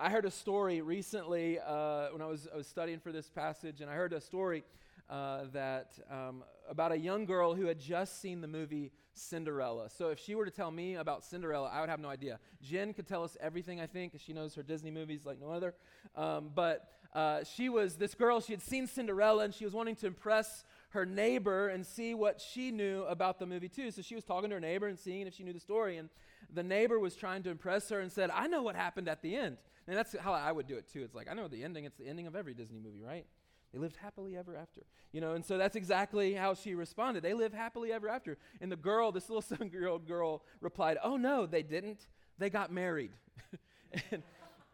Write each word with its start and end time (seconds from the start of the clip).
I 0.00 0.10
heard 0.10 0.24
a 0.24 0.30
story 0.30 0.80
recently 0.80 1.58
uh, 1.58 2.08
when 2.12 2.22
I 2.22 2.26
was, 2.26 2.48
I 2.52 2.56
was 2.56 2.66
studying 2.66 3.00
for 3.00 3.12
this 3.12 3.28
passage, 3.28 3.80
and 3.80 3.90
I 3.90 3.94
heard 3.94 4.12
a 4.12 4.20
story 4.20 4.64
uh, 5.10 5.44
that 5.52 5.98
um, 6.10 6.44
about 6.68 6.92
a 6.92 6.98
young 6.98 7.26
girl 7.26 7.54
who 7.54 7.66
had 7.66 7.78
just 7.78 8.20
seen 8.20 8.40
the 8.40 8.46
movie 8.46 8.92
Cinderella. 9.14 9.90
So 9.90 10.08
if 10.08 10.18
she 10.18 10.34
were 10.34 10.44
to 10.44 10.50
tell 10.50 10.70
me 10.70 10.94
about 10.94 11.24
Cinderella, 11.24 11.68
I 11.68 11.80
would 11.80 11.90
have 11.90 12.00
no 12.00 12.08
idea. 12.08 12.38
Jen 12.62 12.94
could 12.94 13.06
tell 13.06 13.24
us 13.24 13.36
everything, 13.40 13.80
I 13.80 13.86
think, 13.86 14.12
because 14.12 14.24
she 14.24 14.32
knows 14.32 14.54
her 14.54 14.62
Disney 14.62 14.90
movies 14.90 15.26
like 15.26 15.40
no 15.40 15.50
other. 15.50 15.74
Um, 16.16 16.50
but 16.54 16.88
uh, 17.14 17.44
she 17.44 17.68
was 17.68 17.96
this 17.96 18.14
girl, 18.14 18.40
she 18.40 18.52
had 18.52 18.62
seen 18.62 18.86
Cinderella, 18.86 19.44
and 19.44 19.52
she 19.54 19.64
was 19.64 19.74
wanting 19.74 19.96
to 19.96 20.06
impress 20.06 20.64
her 20.90 21.04
neighbor 21.04 21.68
and 21.68 21.84
see 21.84 22.14
what 22.14 22.40
she 22.40 22.70
knew 22.70 23.02
about 23.04 23.38
the 23.38 23.46
movie 23.46 23.68
too. 23.68 23.90
So 23.90 24.00
she 24.00 24.14
was 24.14 24.24
talking 24.24 24.50
to 24.50 24.56
her 24.56 24.60
neighbor 24.60 24.86
and 24.86 24.98
seeing 24.98 25.26
if 25.26 25.34
she 25.34 25.42
knew 25.42 25.52
the 25.52 25.60
story. 25.60 25.98
And 25.98 26.08
the 26.52 26.62
neighbor 26.62 26.98
was 26.98 27.14
trying 27.14 27.42
to 27.42 27.50
impress 27.50 27.88
her 27.90 28.00
and 28.00 28.10
said, 28.10 28.30
I 28.30 28.46
know 28.46 28.62
what 28.62 28.76
happened 28.76 29.08
at 29.08 29.22
the 29.22 29.36
end. 29.36 29.56
And 29.86 29.96
that's 29.96 30.16
how 30.18 30.32
I 30.32 30.52
would 30.52 30.66
do 30.66 30.76
it 30.76 30.88
too. 30.92 31.02
It's 31.02 31.14
like, 31.14 31.28
I 31.30 31.34
know 31.34 31.48
the 31.48 31.64
ending. 31.64 31.84
It's 31.84 31.96
the 31.96 32.06
ending 32.06 32.26
of 32.26 32.36
every 32.36 32.54
Disney 32.54 32.78
movie, 32.78 33.02
right? 33.02 33.26
They 33.72 33.78
lived 33.78 33.96
happily 33.96 34.36
ever 34.36 34.54
after. 34.56 34.82
You 35.12 35.20
know, 35.20 35.32
and 35.32 35.44
so 35.44 35.58
that's 35.58 35.76
exactly 35.76 36.34
how 36.34 36.54
she 36.54 36.74
responded. 36.74 37.22
They 37.22 37.34
live 37.34 37.52
happily 37.52 37.92
ever 37.92 38.08
after. 38.08 38.36
And 38.60 38.70
the 38.70 38.76
girl, 38.76 39.12
this 39.12 39.28
little 39.28 39.42
seven 39.42 39.70
year 39.70 39.88
old 39.88 40.06
girl, 40.06 40.44
replied, 40.60 40.98
Oh, 41.02 41.16
no, 41.16 41.46
they 41.46 41.62
didn't. 41.62 42.06
They 42.38 42.50
got 42.50 42.72
married. 42.72 43.12
and, 44.10 44.22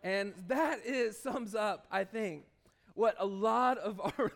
and 0.02 0.34
that 0.48 0.84
is, 0.84 1.18
sums 1.18 1.54
up, 1.54 1.86
I 1.90 2.04
think, 2.04 2.44
what 2.98 3.14
a 3.20 3.26
lot 3.26 3.78
of 3.78 4.00
our 4.18 4.32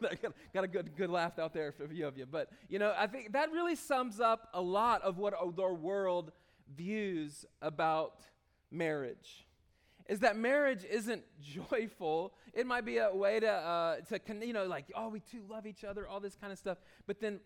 got 0.54 0.64
a 0.64 0.68
good 0.68 0.96
good 0.96 1.10
laugh 1.10 1.38
out 1.40 1.52
there 1.52 1.72
for 1.72 1.84
a 1.84 1.88
few 1.88 2.06
of 2.06 2.16
you 2.16 2.24
but 2.24 2.48
you 2.68 2.78
know 2.78 2.94
i 2.96 3.08
think 3.08 3.32
that 3.32 3.50
really 3.50 3.74
sums 3.74 4.20
up 4.20 4.48
a 4.54 4.60
lot 4.60 5.02
of 5.02 5.18
what 5.18 5.34
our 5.34 5.74
world 5.74 6.30
views 6.76 7.44
about 7.60 8.20
marriage 8.70 9.46
is 10.12 10.20
that 10.20 10.36
marriage 10.36 10.84
isn't 10.84 11.22
joyful 11.70 12.34
it 12.52 12.66
might 12.66 12.84
be 12.84 12.98
a 12.98 13.14
way 13.14 13.40
to 13.40 13.50
uh, 13.50 13.96
to 14.08 14.46
you 14.46 14.52
know 14.52 14.66
like 14.66 14.86
oh 14.94 15.08
we 15.08 15.20
two 15.20 15.42
love 15.48 15.66
each 15.66 15.84
other 15.84 16.06
all 16.06 16.20
this 16.20 16.36
kind 16.40 16.52
of 16.52 16.58
stuff 16.58 16.78
but 17.06 17.20
then 17.20 17.40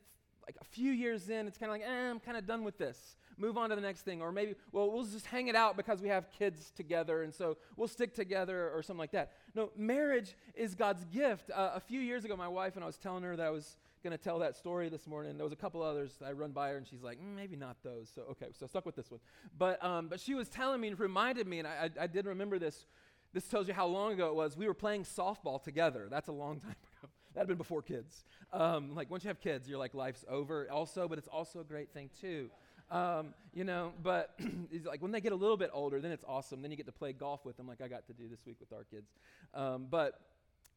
like 0.46 0.56
a 0.60 0.64
few 0.64 0.92
years 0.92 1.28
in 1.28 1.46
it's 1.46 1.58
kind 1.58 1.70
of 1.70 1.78
like 1.78 1.88
eh, 1.88 2.10
i'm 2.10 2.20
kind 2.20 2.36
of 2.36 2.46
done 2.46 2.64
with 2.64 2.76
this 2.78 3.16
move 3.38 3.56
on 3.56 3.70
to 3.70 3.76
the 3.76 3.82
next 3.82 4.02
thing. 4.02 4.22
Or 4.22 4.32
maybe, 4.32 4.54
well, 4.72 4.90
we'll 4.90 5.04
just 5.04 5.26
hang 5.26 5.48
it 5.48 5.56
out 5.56 5.76
because 5.76 6.00
we 6.00 6.08
have 6.08 6.30
kids 6.30 6.72
together, 6.74 7.22
and 7.22 7.34
so 7.34 7.56
we'll 7.76 7.88
stick 7.88 8.14
together 8.14 8.70
or 8.70 8.82
something 8.82 8.98
like 8.98 9.12
that. 9.12 9.32
No, 9.54 9.70
marriage 9.76 10.36
is 10.54 10.74
God's 10.74 11.04
gift. 11.06 11.50
Uh, 11.50 11.72
a 11.74 11.80
few 11.80 12.00
years 12.00 12.24
ago, 12.24 12.36
my 12.36 12.48
wife 12.48 12.74
and 12.74 12.84
I 12.84 12.86
was 12.86 12.96
telling 12.96 13.22
her 13.22 13.36
that 13.36 13.46
I 13.46 13.50
was 13.50 13.76
going 14.06 14.16
to 14.16 14.22
tell 14.22 14.38
that 14.38 14.54
story 14.54 14.88
this 14.88 15.08
morning. 15.08 15.36
There 15.36 15.44
was 15.44 15.52
a 15.52 15.56
couple 15.56 15.82
others 15.82 16.12
I 16.24 16.30
run 16.30 16.52
by 16.52 16.70
her, 16.70 16.76
and 16.76 16.86
she's 16.86 17.02
like, 17.02 17.18
mm, 17.18 17.34
maybe 17.34 17.56
not 17.56 17.76
those. 17.82 18.08
So, 18.14 18.22
okay, 18.30 18.46
so 18.56 18.66
stuck 18.68 18.86
with 18.86 18.94
this 18.94 19.10
one. 19.10 19.18
But, 19.58 19.84
um, 19.84 20.06
but 20.06 20.20
she 20.20 20.34
was 20.34 20.48
telling 20.48 20.80
me 20.80 20.88
and 20.88 21.00
reminded 21.00 21.48
me, 21.48 21.58
and 21.58 21.66
I, 21.66 21.90
I, 21.98 22.04
I 22.04 22.06
did 22.06 22.26
remember 22.26 22.60
this. 22.60 22.86
This 23.32 23.48
tells 23.48 23.66
you 23.66 23.74
how 23.74 23.86
long 23.86 24.12
ago 24.12 24.28
it 24.28 24.36
was. 24.36 24.56
We 24.56 24.68
were 24.68 24.74
playing 24.74 25.02
softball 25.02 25.60
together. 25.60 26.06
That's 26.08 26.28
a 26.28 26.32
long 26.32 26.60
time 26.60 26.70
ago. 26.70 27.08
that 27.34 27.40
had 27.40 27.48
been 27.48 27.56
before 27.56 27.82
kids. 27.82 28.24
Um, 28.52 28.94
like 28.94 29.10
once 29.10 29.24
you 29.24 29.28
have 29.28 29.40
kids, 29.40 29.68
you're 29.68 29.78
like 29.78 29.92
life's 29.92 30.24
over. 30.28 30.70
Also, 30.70 31.08
but 31.08 31.18
it's 31.18 31.28
also 31.28 31.60
a 31.60 31.64
great 31.64 31.92
thing 31.92 32.08
too. 32.20 32.48
Um, 32.92 33.34
you 33.52 33.64
know, 33.64 33.92
but 34.04 34.38
like 34.84 35.02
when 35.02 35.10
they 35.10 35.20
get 35.20 35.32
a 35.32 35.36
little 35.36 35.56
bit 35.56 35.70
older, 35.72 36.00
then 36.00 36.12
it's 36.12 36.24
awesome. 36.28 36.62
Then 36.62 36.70
you 36.70 36.76
get 36.76 36.86
to 36.86 36.92
play 36.92 37.12
golf 37.12 37.44
with 37.44 37.56
them, 37.56 37.66
like 37.66 37.80
I 37.80 37.88
got 37.88 38.06
to 38.06 38.12
do 38.12 38.28
this 38.28 38.46
week 38.46 38.58
with 38.60 38.72
our 38.72 38.84
kids. 38.84 39.10
Um, 39.52 39.88
but 39.90 40.20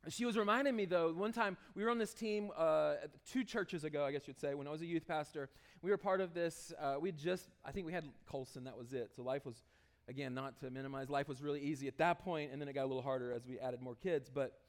she 0.07 0.25
was 0.25 0.37
reminding 0.37 0.75
me 0.75 0.85
though, 0.85 1.11
one 1.11 1.33
time 1.33 1.57
we 1.75 1.83
were 1.83 1.89
on 1.89 1.97
this 1.97 2.13
team 2.13 2.51
uh, 2.55 2.95
two 3.29 3.43
churches 3.43 3.83
ago, 3.83 4.05
I 4.05 4.11
guess 4.11 4.27
you'd 4.27 4.39
say, 4.39 4.53
when 4.53 4.67
I 4.67 4.71
was 4.71 4.81
a 4.81 4.85
youth 4.85 5.07
pastor. 5.07 5.49
We 5.81 5.91
were 5.91 5.97
part 5.97 6.21
of 6.21 6.33
this. 6.33 6.73
Uh, 6.79 6.95
we 6.99 7.11
just, 7.11 7.49
I 7.65 7.71
think 7.71 7.85
we 7.85 7.93
had 7.93 8.05
Colson, 8.25 8.63
that 8.65 8.77
was 8.77 8.93
it. 8.93 9.11
So 9.15 9.23
life 9.23 9.45
was, 9.45 9.63
again, 10.07 10.33
not 10.33 10.59
to 10.59 10.69
minimize, 10.69 11.09
life 11.09 11.27
was 11.27 11.41
really 11.41 11.61
easy 11.61 11.87
at 11.87 11.97
that 11.97 12.19
point, 12.19 12.51
and 12.51 12.61
then 12.61 12.67
it 12.67 12.73
got 12.73 12.83
a 12.85 12.87
little 12.87 13.01
harder 13.01 13.31
as 13.33 13.45
we 13.45 13.59
added 13.59 13.81
more 13.81 13.95
kids. 13.95 14.29
But 14.33 14.59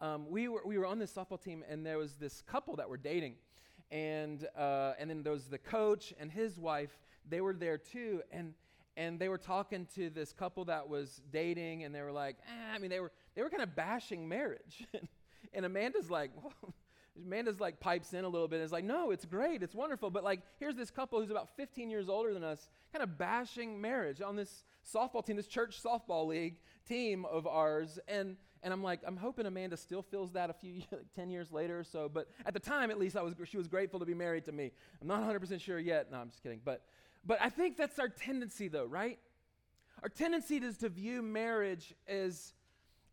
um, 0.00 0.26
we, 0.28 0.48
were, 0.48 0.62
we 0.64 0.78
were 0.78 0.86
on 0.86 0.98
this 0.98 1.12
softball 1.12 1.42
team, 1.42 1.64
and 1.68 1.84
there 1.84 1.98
was 1.98 2.14
this 2.14 2.42
couple 2.42 2.76
that 2.76 2.88
were 2.88 2.96
dating 2.96 3.34
and 3.90 4.46
uh, 4.56 4.92
and 4.98 5.10
then 5.10 5.22
there 5.22 5.32
was 5.32 5.46
the 5.46 5.58
coach 5.58 6.14
and 6.18 6.30
his 6.30 6.58
wife. 6.58 6.98
They 7.28 7.40
were 7.40 7.54
there 7.54 7.78
too, 7.78 8.22
and 8.30 8.54
and 8.96 9.18
they 9.18 9.28
were 9.28 9.38
talking 9.38 9.86
to 9.94 10.10
this 10.10 10.32
couple 10.32 10.64
that 10.66 10.88
was 10.88 11.20
dating, 11.32 11.84
and 11.84 11.94
they 11.94 12.02
were 12.02 12.12
like, 12.12 12.36
eh, 12.46 12.74
I 12.74 12.78
mean, 12.78 12.90
they 12.90 13.00
were 13.00 13.12
they 13.34 13.42
were 13.42 13.50
kind 13.50 13.62
of 13.62 13.74
bashing 13.74 14.28
marriage, 14.28 14.86
and 15.54 15.64
Amanda's 15.64 16.10
like, 16.10 16.30
well, 16.42 16.74
Amanda's 17.24 17.60
like 17.60 17.80
pipes 17.80 18.12
in 18.14 18.24
a 18.24 18.28
little 18.28 18.48
bit 18.48 18.56
and 18.56 18.64
is 18.64 18.72
like, 18.72 18.84
no, 18.84 19.10
it's 19.10 19.24
great, 19.24 19.62
it's 19.62 19.74
wonderful. 19.74 20.10
But 20.10 20.24
like, 20.24 20.40
here's 20.58 20.76
this 20.76 20.90
couple 20.90 21.20
who's 21.20 21.30
about 21.30 21.48
15 21.56 21.90
years 21.90 22.08
older 22.08 22.32
than 22.32 22.44
us, 22.44 22.68
kind 22.92 23.02
of 23.02 23.18
bashing 23.18 23.80
marriage 23.80 24.20
on 24.20 24.36
this 24.36 24.64
softball 24.94 25.24
team, 25.24 25.36
this 25.36 25.46
church 25.46 25.82
softball 25.82 26.26
league 26.26 26.56
team 26.88 27.24
of 27.26 27.46
ours. 27.46 27.98
And 28.08 28.36
and 28.62 28.74
I'm 28.74 28.82
like, 28.82 29.00
I'm 29.06 29.16
hoping 29.16 29.46
Amanda 29.46 29.76
still 29.76 30.02
feels 30.02 30.32
that 30.32 30.50
a 30.50 30.52
few, 30.52 30.82
like 30.92 31.14
10 31.16 31.30
years 31.30 31.50
later 31.50 31.78
or 31.78 31.84
so. 31.84 32.10
But 32.12 32.28
at 32.44 32.52
the 32.52 32.60
time, 32.60 32.90
at 32.90 32.98
least, 32.98 33.16
I 33.16 33.22
was, 33.22 33.34
she 33.46 33.56
was 33.56 33.68
grateful 33.68 33.98
to 34.00 34.06
be 34.06 34.14
married 34.14 34.44
to 34.46 34.52
me. 34.52 34.70
I'm 35.00 35.08
not 35.08 35.22
100% 35.22 35.60
sure 35.60 35.78
yet. 35.78 36.10
No, 36.10 36.18
I'm 36.18 36.28
just 36.28 36.42
kidding. 36.42 36.60
But, 36.62 36.82
but 37.24 37.38
I 37.40 37.48
think 37.48 37.76
that's 37.76 37.98
our 37.98 38.08
tendency, 38.08 38.68
though, 38.68 38.86
right? 38.86 39.18
Our 40.02 40.08
tendency 40.08 40.56
is 40.56 40.78
to 40.78 40.88
view 40.88 41.22
marriage 41.22 41.94
as, 42.08 42.54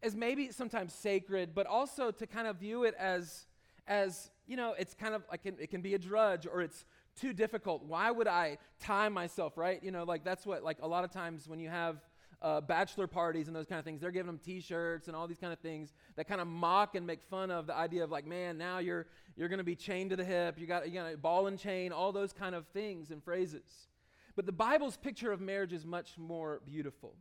as 0.01 0.15
maybe 0.15 0.51
sometimes 0.51 0.93
sacred, 0.93 1.53
but 1.53 1.67
also 1.67 2.11
to 2.11 2.27
kind 2.27 2.47
of 2.47 2.57
view 2.57 2.83
it 2.83 2.95
as, 2.97 3.45
as 3.87 4.31
you 4.47 4.55
know, 4.55 4.73
it's 4.79 4.93
kind 4.93 5.13
of 5.13 5.23
like 5.29 5.45
it 5.45 5.69
can 5.69 5.81
be 5.81 5.93
a 5.93 5.99
drudge 5.99 6.47
or 6.47 6.61
it's 6.61 6.85
too 7.19 7.33
difficult. 7.33 7.83
Why 7.83 8.11
would 8.11 8.27
I 8.27 8.57
tie 8.79 9.09
myself, 9.09 9.57
right? 9.57 9.83
You 9.83 9.91
know, 9.91 10.03
like 10.03 10.23
that's 10.23 10.45
what, 10.45 10.63
like 10.63 10.77
a 10.81 10.87
lot 10.87 11.03
of 11.03 11.11
times 11.11 11.47
when 11.47 11.59
you 11.59 11.69
have 11.69 11.97
uh, 12.41 12.61
bachelor 12.61 13.07
parties 13.07 13.47
and 13.47 13.55
those 13.55 13.65
kind 13.65 13.79
of 13.79 13.85
things. 13.85 14.01
They're 14.01 14.11
giving 14.11 14.27
them 14.27 14.39
T-shirts 14.43 15.07
and 15.07 15.15
all 15.15 15.27
these 15.27 15.39
kind 15.39 15.51
of 15.51 15.59
things 15.59 15.93
that 16.15 16.27
kind 16.27 16.39
of 16.39 16.47
mock 16.47 16.95
and 16.95 17.05
make 17.05 17.23
fun 17.23 17.49
of 17.51 17.67
the 17.67 17.75
idea 17.75 18.03
of 18.03 18.11
like, 18.11 18.25
man, 18.25 18.57
now 18.57 18.77
you're 18.79 19.07
you're 19.35 19.49
going 19.49 19.57
to 19.59 19.63
be 19.63 19.75
chained 19.75 20.11
to 20.11 20.15
the 20.15 20.25
hip. 20.25 20.55
You 20.59 20.67
got 20.67 20.87
you 20.87 20.93
got 20.93 21.13
a 21.13 21.17
ball 21.17 21.47
and 21.47 21.57
chain, 21.57 21.91
all 21.91 22.11
those 22.11 22.33
kind 22.33 22.55
of 22.55 22.67
things 22.67 23.11
and 23.11 23.23
phrases. 23.23 23.87
But 24.37 24.45
the 24.45 24.51
Bible's 24.51 24.95
picture 24.95 25.31
of 25.31 25.41
marriage 25.41 25.73
is 25.73 25.83
much 25.83 26.15
more 26.15 26.61
beautiful 26.63 27.15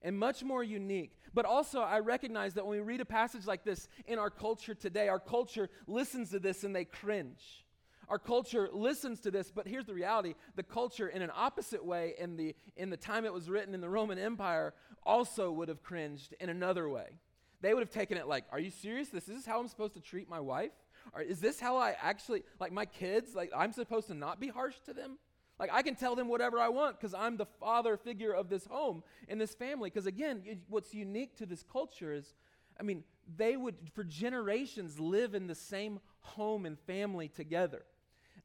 and 0.00 0.18
much 0.18 0.42
more 0.42 0.64
unique. 0.64 1.12
But 1.34 1.44
also, 1.44 1.80
I 1.80 1.98
recognize 1.98 2.54
that 2.54 2.66
when 2.66 2.78
we 2.78 2.82
read 2.82 3.02
a 3.02 3.04
passage 3.04 3.46
like 3.46 3.64
this 3.64 3.86
in 4.06 4.18
our 4.18 4.30
culture 4.30 4.74
today, 4.74 5.08
our 5.08 5.20
culture 5.20 5.68
listens 5.86 6.30
to 6.30 6.38
this 6.38 6.64
and 6.64 6.74
they 6.74 6.86
cringe. 6.86 7.66
Our 8.08 8.18
culture 8.18 8.70
listens 8.72 9.20
to 9.20 9.30
this, 9.30 9.50
but 9.50 9.68
here's 9.68 9.84
the 9.84 9.92
reality 9.92 10.34
the 10.56 10.62
culture, 10.62 11.08
in 11.08 11.20
an 11.20 11.30
opposite 11.34 11.84
way, 11.84 12.14
in 12.18 12.36
the, 12.36 12.54
in 12.78 12.88
the 12.88 12.96
time 12.96 13.26
it 13.26 13.32
was 13.32 13.50
written 13.50 13.74
in 13.74 13.82
the 13.82 13.88
Roman 13.90 14.18
Empire, 14.18 14.72
also 15.04 15.52
would 15.52 15.68
have 15.68 15.82
cringed 15.82 16.34
in 16.40 16.48
another 16.48 16.88
way. 16.88 17.18
They 17.60 17.74
would 17.74 17.82
have 17.82 17.90
taken 17.90 18.16
it 18.16 18.26
like, 18.26 18.44
Are 18.50 18.60
you 18.60 18.70
serious? 18.70 19.10
This 19.10 19.28
is 19.28 19.44
how 19.44 19.60
I'm 19.60 19.68
supposed 19.68 19.94
to 19.94 20.00
treat 20.00 20.30
my 20.30 20.40
wife? 20.40 20.72
Or 21.12 21.20
is 21.20 21.40
this 21.40 21.60
how 21.60 21.76
I 21.76 21.94
actually, 22.00 22.42
like 22.58 22.72
my 22.72 22.86
kids, 22.86 23.34
like 23.34 23.50
I'm 23.54 23.72
supposed 23.72 24.06
to 24.06 24.14
not 24.14 24.40
be 24.40 24.48
harsh 24.48 24.76
to 24.86 24.94
them? 24.94 25.18
Like 25.58 25.70
I 25.72 25.82
can 25.82 25.94
tell 25.94 26.16
them 26.16 26.28
whatever 26.28 26.58
I 26.58 26.68
want 26.68 26.98
because 26.98 27.14
I'm 27.14 27.36
the 27.36 27.46
father 27.46 27.96
figure 27.96 28.32
of 28.32 28.48
this 28.48 28.66
home 28.66 29.02
and 29.28 29.40
this 29.40 29.54
family. 29.54 29.90
Because 29.90 30.06
again, 30.06 30.42
what's 30.68 30.92
unique 30.94 31.36
to 31.36 31.46
this 31.46 31.62
culture 31.62 32.12
is, 32.12 32.34
I 32.78 32.82
mean, 32.82 33.04
they 33.36 33.56
would 33.56 33.76
for 33.94 34.04
generations 34.04 34.98
live 34.98 35.34
in 35.34 35.46
the 35.46 35.54
same 35.54 36.00
home 36.20 36.66
and 36.66 36.78
family 36.80 37.28
together. 37.28 37.84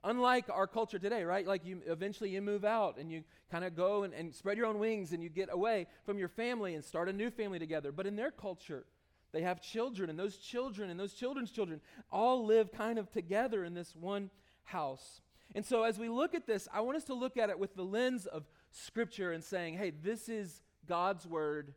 Unlike 0.04 0.46
our 0.50 0.68
culture 0.68 1.00
today, 1.00 1.24
right? 1.24 1.46
Like 1.46 1.66
you 1.66 1.82
eventually 1.86 2.30
you 2.30 2.42
move 2.42 2.64
out 2.64 2.98
and 2.98 3.12
you 3.12 3.24
kind 3.52 3.66
of 3.66 3.76
go 3.76 4.04
and, 4.04 4.14
and 4.14 4.34
spread 4.34 4.58
your 4.58 4.68
own 4.68 4.80
wings 4.80 5.12
and 5.12 5.22
you 5.22 5.30
get 5.30 5.50
away 5.52 5.88
from 6.06 6.18
your 6.18 6.30
family 6.30 6.76
and 6.76 6.84
start 6.84 7.10
a 7.10 7.14
new 7.14 7.30
family 7.30 7.60
together. 7.60 7.92
But 7.92 8.06
in 8.06 8.16
their 8.16 8.32
culture, 8.32 8.86
they 9.32 9.42
have 9.42 9.62
children, 9.62 10.10
and 10.10 10.18
those 10.18 10.38
children 10.38 10.90
and 10.90 11.00
those 11.00 11.14
children's 11.14 11.52
children 11.52 11.82
all 12.12 12.46
live 12.46 12.72
kind 12.72 12.98
of 12.98 13.12
together 13.12 13.64
in 13.64 13.74
this 13.74 13.96
one 13.96 14.30
house. 14.64 15.22
And 15.60 15.66
so, 15.66 15.84
as 15.84 16.00
we 16.00 16.08
look 16.08 16.36
at 16.36 16.48
this, 16.48 16.70
I 16.74 16.80
want 16.80 16.96
us 16.96 17.04
to 17.04 17.14
look 17.14 17.36
at 17.36 17.50
it 17.50 17.60
with 17.60 17.76
the 17.76 17.84
lens 17.84 18.26
of 18.26 18.46
Scripture 18.72 19.34
and 19.34 19.44
saying, 19.44 19.74
hey, 19.74 19.90
this 19.90 20.30
is 20.30 20.64
God's 20.88 21.28
word 21.28 21.74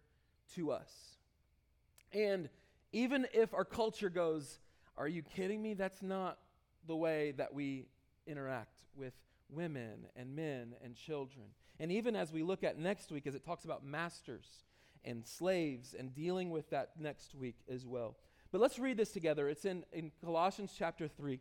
to 0.54 0.70
us. 0.70 1.16
And 2.12 2.48
even 2.92 3.26
if 3.34 3.52
our 3.52 3.64
culture 3.64 4.08
goes, 4.08 4.60
are 4.96 5.08
you 5.08 5.22
kidding 5.24 5.60
me? 5.60 5.74
That's 5.74 6.00
not 6.00 6.38
the 6.86 6.94
way 6.94 7.32
that 7.38 7.54
we 7.54 7.86
interact 8.24 8.84
with 8.94 9.14
women 9.50 10.06
and 10.14 10.36
men 10.36 10.76
and 10.84 10.94
children. 10.94 11.46
And 11.80 11.90
even 11.90 12.14
as 12.14 12.32
we 12.32 12.44
look 12.44 12.62
at 12.62 12.78
next 12.78 13.10
week, 13.10 13.26
as 13.26 13.34
it 13.34 13.44
talks 13.44 13.64
about 13.64 13.84
masters 13.84 14.46
and 15.04 15.26
slaves 15.26 15.92
and 15.98 16.14
dealing 16.14 16.50
with 16.50 16.70
that 16.70 16.90
next 17.00 17.34
week 17.34 17.56
as 17.68 17.84
well. 17.84 18.14
But 18.52 18.60
let's 18.60 18.78
read 18.78 18.96
this 18.96 19.10
together. 19.10 19.48
It's 19.48 19.64
in, 19.64 19.84
in 19.92 20.12
Colossians 20.24 20.72
chapter 20.78 21.08
3. 21.08 21.40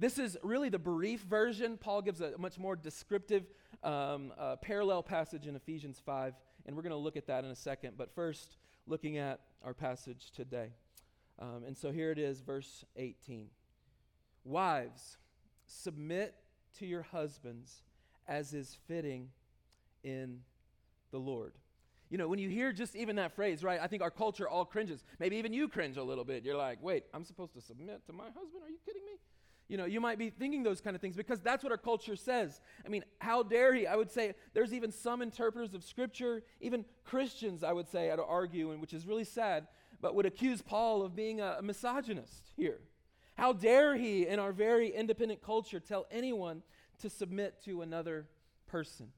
This 0.00 0.18
is 0.18 0.38
really 0.42 0.70
the 0.70 0.78
brief 0.78 1.20
version. 1.20 1.76
Paul 1.76 2.00
gives 2.00 2.22
a 2.22 2.32
much 2.38 2.58
more 2.58 2.74
descriptive 2.74 3.44
um, 3.84 4.32
uh, 4.38 4.56
parallel 4.56 5.02
passage 5.02 5.46
in 5.46 5.54
Ephesians 5.54 6.00
5, 6.06 6.32
and 6.64 6.74
we're 6.74 6.80
going 6.80 6.92
to 6.92 6.96
look 6.96 7.18
at 7.18 7.26
that 7.26 7.44
in 7.44 7.50
a 7.50 7.54
second. 7.54 7.98
But 7.98 8.14
first, 8.14 8.56
looking 8.86 9.18
at 9.18 9.40
our 9.62 9.74
passage 9.74 10.30
today. 10.34 10.70
Um, 11.38 11.64
and 11.66 11.76
so 11.76 11.92
here 11.92 12.10
it 12.10 12.18
is, 12.18 12.40
verse 12.40 12.82
18. 12.96 13.48
Wives, 14.42 15.18
submit 15.66 16.34
to 16.78 16.86
your 16.86 17.02
husbands 17.02 17.82
as 18.26 18.54
is 18.54 18.78
fitting 18.88 19.28
in 20.02 20.40
the 21.10 21.18
Lord. 21.18 21.52
You 22.08 22.16
know, 22.16 22.26
when 22.26 22.38
you 22.38 22.48
hear 22.48 22.72
just 22.72 22.96
even 22.96 23.16
that 23.16 23.36
phrase, 23.36 23.62
right? 23.62 23.78
I 23.78 23.86
think 23.86 24.02
our 24.02 24.10
culture 24.10 24.48
all 24.48 24.64
cringes. 24.64 25.04
Maybe 25.18 25.36
even 25.36 25.52
you 25.52 25.68
cringe 25.68 25.98
a 25.98 26.02
little 26.02 26.24
bit. 26.24 26.42
You're 26.42 26.56
like, 26.56 26.78
wait, 26.82 27.04
I'm 27.12 27.24
supposed 27.24 27.52
to 27.52 27.60
submit 27.60 28.06
to 28.06 28.14
my 28.14 28.24
husband? 28.24 28.62
Are 28.64 28.70
you 28.70 28.78
kidding 28.86 29.04
me? 29.04 29.18
You 29.70 29.76
know, 29.76 29.84
you 29.84 30.00
might 30.00 30.18
be 30.18 30.30
thinking 30.30 30.64
those 30.64 30.80
kind 30.80 30.96
of 30.96 31.00
things 31.00 31.14
because 31.14 31.38
that's 31.38 31.62
what 31.62 31.70
our 31.70 31.78
culture 31.78 32.16
says. 32.16 32.60
I 32.84 32.88
mean, 32.88 33.04
how 33.20 33.44
dare 33.44 33.72
he? 33.72 33.86
I 33.86 33.94
would 33.94 34.10
say 34.10 34.34
there's 34.52 34.74
even 34.74 34.90
some 34.90 35.22
interpreters 35.22 35.74
of 35.74 35.84
Scripture, 35.84 36.42
even 36.60 36.84
Christians, 37.04 37.62
I 37.62 37.70
would 37.70 37.86
say, 37.88 38.10
I'd 38.10 38.18
argue, 38.18 38.72
and 38.72 38.80
which 38.80 38.92
is 38.92 39.06
really 39.06 39.22
sad, 39.22 39.68
but 40.00 40.16
would 40.16 40.26
accuse 40.26 40.60
Paul 40.60 41.02
of 41.02 41.14
being 41.14 41.40
a, 41.40 41.58
a 41.60 41.62
misogynist 41.62 42.50
here. 42.56 42.80
How 43.36 43.52
dare 43.52 43.96
he, 43.96 44.26
in 44.26 44.40
our 44.40 44.50
very 44.50 44.88
independent 44.88 45.40
culture, 45.40 45.78
tell 45.78 46.04
anyone 46.10 46.64
to 46.98 47.08
submit 47.08 47.62
to 47.66 47.82
another 47.82 48.26
person? 48.66 49.12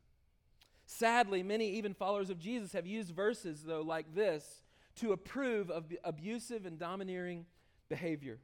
Sadly, 0.85 1.43
many, 1.43 1.71
even 1.71 1.95
followers 1.95 2.29
of 2.29 2.39
Jesus, 2.39 2.75
have 2.75 2.87
used 2.87 3.15
verses, 3.15 3.63
though, 3.63 3.81
like 3.81 4.15
this 4.15 4.63
to 4.97 5.13
approve 5.13 5.71
of 5.71 5.87
abusive 6.05 6.67
and 6.67 6.79
domineering 6.79 7.47
behavior. 7.89 8.39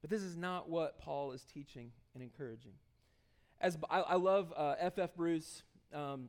But 0.00 0.10
this 0.10 0.22
is 0.22 0.36
not 0.36 0.68
what 0.68 0.98
Paul 1.00 1.32
is 1.32 1.44
teaching 1.44 1.90
and 2.14 2.22
encouraging. 2.22 2.72
As 3.60 3.76
I, 3.90 4.00
I 4.00 4.14
love 4.14 4.52
F.F. 4.56 4.98
Uh, 4.98 5.02
F. 5.02 5.14
Bruce 5.16 5.62
um, 5.92 6.28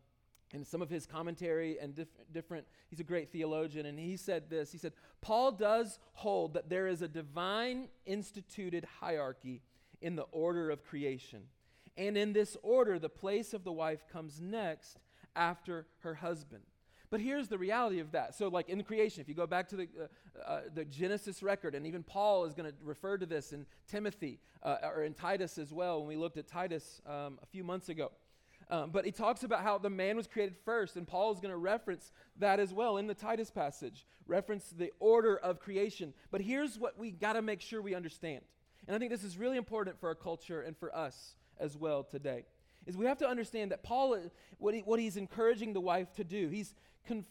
and 0.53 0.65
some 0.65 0.81
of 0.81 0.89
his 0.89 1.05
commentary 1.05 1.77
and 1.79 1.95
diff- 1.95 2.07
different, 2.31 2.65
he's 2.89 2.99
a 2.99 3.03
great 3.03 3.31
theologian, 3.31 3.85
and 3.85 3.99
he 3.99 4.17
said 4.17 4.49
this. 4.49 4.71
He 4.71 4.79
said, 4.79 4.93
Paul 5.21 5.51
does 5.51 5.99
hold 6.13 6.55
that 6.55 6.69
there 6.69 6.87
is 6.87 7.01
a 7.01 7.07
divine 7.07 7.89
instituted 8.05 8.85
hierarchy 8.99 9.61
in 10.01 10.15
the 10.15 10.25
order 10.31 10.71
of 10.71 10.83
creation. 10.83 11.43
And 11.97 12.17
in 12.17 12.33
this 12.33 12.57
order, 12.63 12.97
the 12.97 13.09
place 13.09 13.53
of 13.53 13.63
the 13.63 13.71
wife 13.71 14.07
comes 14.11 14.39
next 14.41 14.97
after 15.35 15.85
her 15.99 16.15
husband. 16.15 16.63
But 17.11 17.21
here's 17.21 17.47
the 17.47 17.57
reality 17.57 17.99
of 17.99 18.11
that. 18.11 18.35
So, 18.35 18.49
like 18.49 18.69
in 18.69 18.83
creation, 18.83 19.21
if 19.21 19.27
you 19.27 19.33
go 19.33 19.47
back 19.47 19.67
to 19.69 19.75
the, 19.75 19.87
uh, 19.99 20.41
uh, 20.47 20.61
the 20.73 20.85
Genesis 20.85 21.41
record, 21.41 21.73
and 21.73 21.87
even 21.87 22.03
Paul 22.03 22.45
is 22.45 22.53
going 22.53 22.69
to 22.69 22.75
refer 22.83 23.17
to 23.17 23.25
this 23.25 23.51
in 23.51 23.65
Timothy 23.87 24.39
uh, 24.61 24.77
or 24.83 25.03
in 25.03 25.13
Titus 25.13 25.57
as 25.57 25.73
well, 25.73 25.99
when 25.99 26.07
we 26.07 26.15
looked 26.15 26.37
at 26.37 26.47
Titus 26.47 27.01
um, 27.07 27.39
a 27.41 27.45
few 27.47 27.63
months 27.63 27.89
ago. 27.89 28.11
Um, 28.69 28.91
but 28.91 29.03
he 29.03 29.11
talks 29.11 29.41
about 29.41 29.63
how 29.63 29.79
the 29.79 29.89
man 29.89 30.15
was 30.15 30.27
created 30.27 30.55
first, 30.63 30.95
and 30.95 31.07
Paul 31.07 31.31
is 31.33 31.39
going 31.39 31.51
to 31.51 31.57
reference 31.57 32.11
that 32.37 32.59
as 32.59 32.71
well 32.71 32.97
in 32.97 33.07
the 33.07 33.15
Titus 33.15 33.49
passage, 33.49 34.05
reference 34.27 34.69
the 34.69 34.91
order 34.99 35.37
of 35.37 35.59
creation. 35.59 36.13
But 36.29 36.41
here's 36.41 36.77
what 36.77 36.99
we 36.99 37.09
got 37.09 37.33
to 37.33 37.41
make 37.41 37.61
sure 37.61 37.81
we 37.81 37.95
understand. 37.95 38.41
And 38.87 38.95
I 38.95 38.99
think 38.99 39.09
this 39.11 39.23
is 39.23 39.37
really 39.37 39.57
important 39.57 39.99
for 39.99 40.09
our 40.09 40.15
culture 40.15 40.61
and 40.61 40.77
for 40.77 40.95
us 40.95 41.35
as 41.59 41.75
well 41.75 42.03
today 42.03 42.45
is 42.89 42.97
we 42.97 43.05
have 43.05 43.19
to 43.19 43.27
understand 43.27 43.71
that 43.71 43.83
Paul, 43.83 44.17
what, 44.57 44.73
he, 44.73 44.81
what 44.81 44.99
he's 44.99 45.15
encouraging 45.15 45.73
the 45.73 45.79
wife 45.79 46.11
to 46.13 46.23
do, 46.23 46.49
he's, 46.49 46.73
con, 47.07 47.23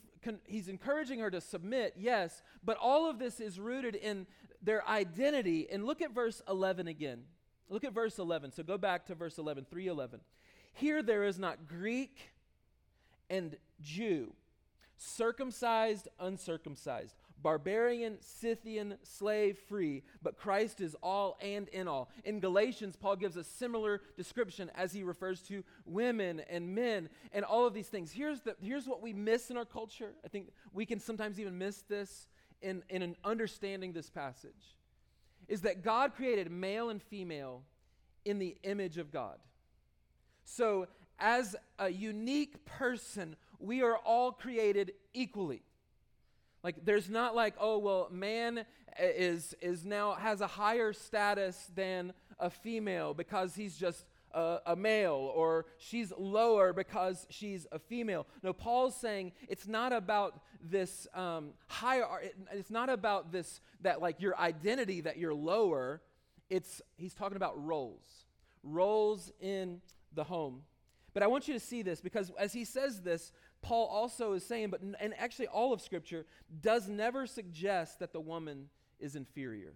he's 0.44 0.69
encouraging 0.69 1.19
her 1.19 1.31
to 1.31 1.40
submit, 1.40 1.94
yes, 1.96 2.43
but 2.64 2.76
all 2.81 3.10
of 3.10 3.19
this 3.19 3.40
is 3.40 3.58
rooted 3.58 3.96
in 3.96 4.26
their 4.62 4.87
identity. 4.88 5.69
And 5.70 5.84
look 5.84 6.00
at 6.00 6.14
verse 6.14 6.40
11 6.49 6.87
again. 6.87 7.25
Look 7.69 7.82
at 7.84 7.93
verse 7.93 8.19
11. 8.19 8.52
So 8.52 8.62
go 8.62 8.78
back 8.78 9.06
to 9.06 9.16
verse 9.16 9.37
11, 9.37 9.66
311. 9.69 10.20
Here 10.75 11.02
there 11.02 11.25
is 11.25 11.40
not 11.40 11.66
Greek 11.66 12.31
and 13.28 13.56
Jew, 13.82 14.32
circumcised, 14.96 16.06
uncircumcised, 16.20 17.16
barbarian, 17.43 18.19
Scythian, 18.20 18.96
slave 19.02 19.58
free, 19.69 20.02
but 20.23 20.37
Christ 20.37 20.81
is 20.81 20.96
all 21.02 21.38
and 21.40 21.69
in 21.69 21.88
all. 21.88 22.11
In 22.25 22.40
Galatians, 22.40 22.96
Paul 22.96 23.17
gives 23.17 23.37
a 23.37 23.44
similar 23.44 24.02
description 24.17 24.70
as 24.75 24.93
he 24.93 25.02
refers 25.02 25.40
to 25.43 25.64
women 25.87 26.43
and 26.50 26.75
men 26.75 27.08
and 27.32 27.44
all 27.44 27.67
of 27.67 27.75
these 27.75 27.88
things. 27.88 28.11
Here's, 28.11 28.40
the, 28.40 28.56
here's 28.61 28.87
what 28.87 29.02
we 29.02 29.12
miss 29.12 29.50
in 29.50 29.56
our 29.56 29.64
culture. 29.64 30.12
I 30.25 30.29
think 30.29 30.50
we 30.73 30.87
can 30.87 31.00
sometimes 31.00 31.38
even 31.38 31.58
miss 31.58 31.82
this 31.82 32.29
in, 32.61 32.82
in 32.88 33.02
an 33.02 33.17
understanding 33.25 33.93
this 33.93 34.11
passage 34.11 34.76
is 35.49 35.62
that 35.62 35.82
God 35.82 36.14
created 36.14 36.50
male 36.50 36.91
and 36.91 37.02
female 37.02 37.62
in 38.25 38.38
the 38.38 38.56
image 38.64 38.99
of 38.99 39.11
God. 39.11 39.38
So, 40.44 40.87
as 41.19 41.56
a 41.79 41.88
unique 41.88 42.64
person, 42.64 43.34
we 43.58 43.82
are 43.82 43.96
all 43.96 44.31
created 44.31 44.93
equally. 45.14 45.62
Like 46.62 46.84
there's 46.84 47.08
not 47.08 47.34
like, 47.34 47.55
oh 47.60 47.78
well, 47.78 48.08
man 48.10 48.64
is 48.99 49.55
is 49.60 49.84
now 49.84 50.14
has 50.14 50.40
a 50.40 50.46
higher 50.46 50.93
status 50.93 51.70
than 51.75 52.12
a 52.38 52.50
female 52.50 53.14
because 53.14 53.55
he's 53.55 53.76
just 53.76 54.05
a, 54.32 54.58
a, 54.66 54.76
male 54.76 55.32
or 55.34 55.66
she's 55.78 56.12
lower 56.16 56.72
because 56.72 57.26
she's 57.31 57.66
a 57.72 57.78
female. 57.78 58.26
No, 58.43 58.52
Paul's 58.52 58.96
saying 58.96 59.32
it's 59.49 59.66
not 59.66 59.93
about 59.93 60.40
this 60.62 61.06
um, 61.14 61.50
higher. 61.66 62.05
It's 62.52 62.70
not 62.70 62.88
about 62.88 63.32
this 63.32 63.60
that 63.82 64.00
like 64.00 64.20
your 64.20 64.38
identity 64.38 65.00
that 65.02 65.19
you're 65.19 65.34
lower. 65.34 66.02
It's 66.50 66.82
he's 66.96 67.14
talking 67.14 67.37
about 67.37 67.62
roles, 67.64 68.26
roles 68.62 69.32
in 69.40 69.81
the 70.14 70.25
home. 70.25 70.62
But 71.14 71.22
I 71.22 71.26
want 71.26 71.49
you 71.49 71.55
to 71.55 71.60
see 71.60 71.82
this 71.82 72.00
because 72.00 72.31
as 72.38 72.52
he 72.52 72.64
says 72.64 73.00
this, 73.00 73.32
Paul 73.62 73.87
also 73.87 74.32
is 74.32 74.44
saying, 74.44 74.70
but 74.70 74.81
and 74.82 75.14
actually 75.19 75.49
all 75.49 75.72
of 75.72 75.81
Scripture 75.81 76.26
does 76.60 76.88
never 76.88 77.26
suggest 77.26 77.99
that 77.99 78.12
the 78.12 78.20
woman 78.20 78.69
is 78.99 79.16
inferior. 79.16 79.75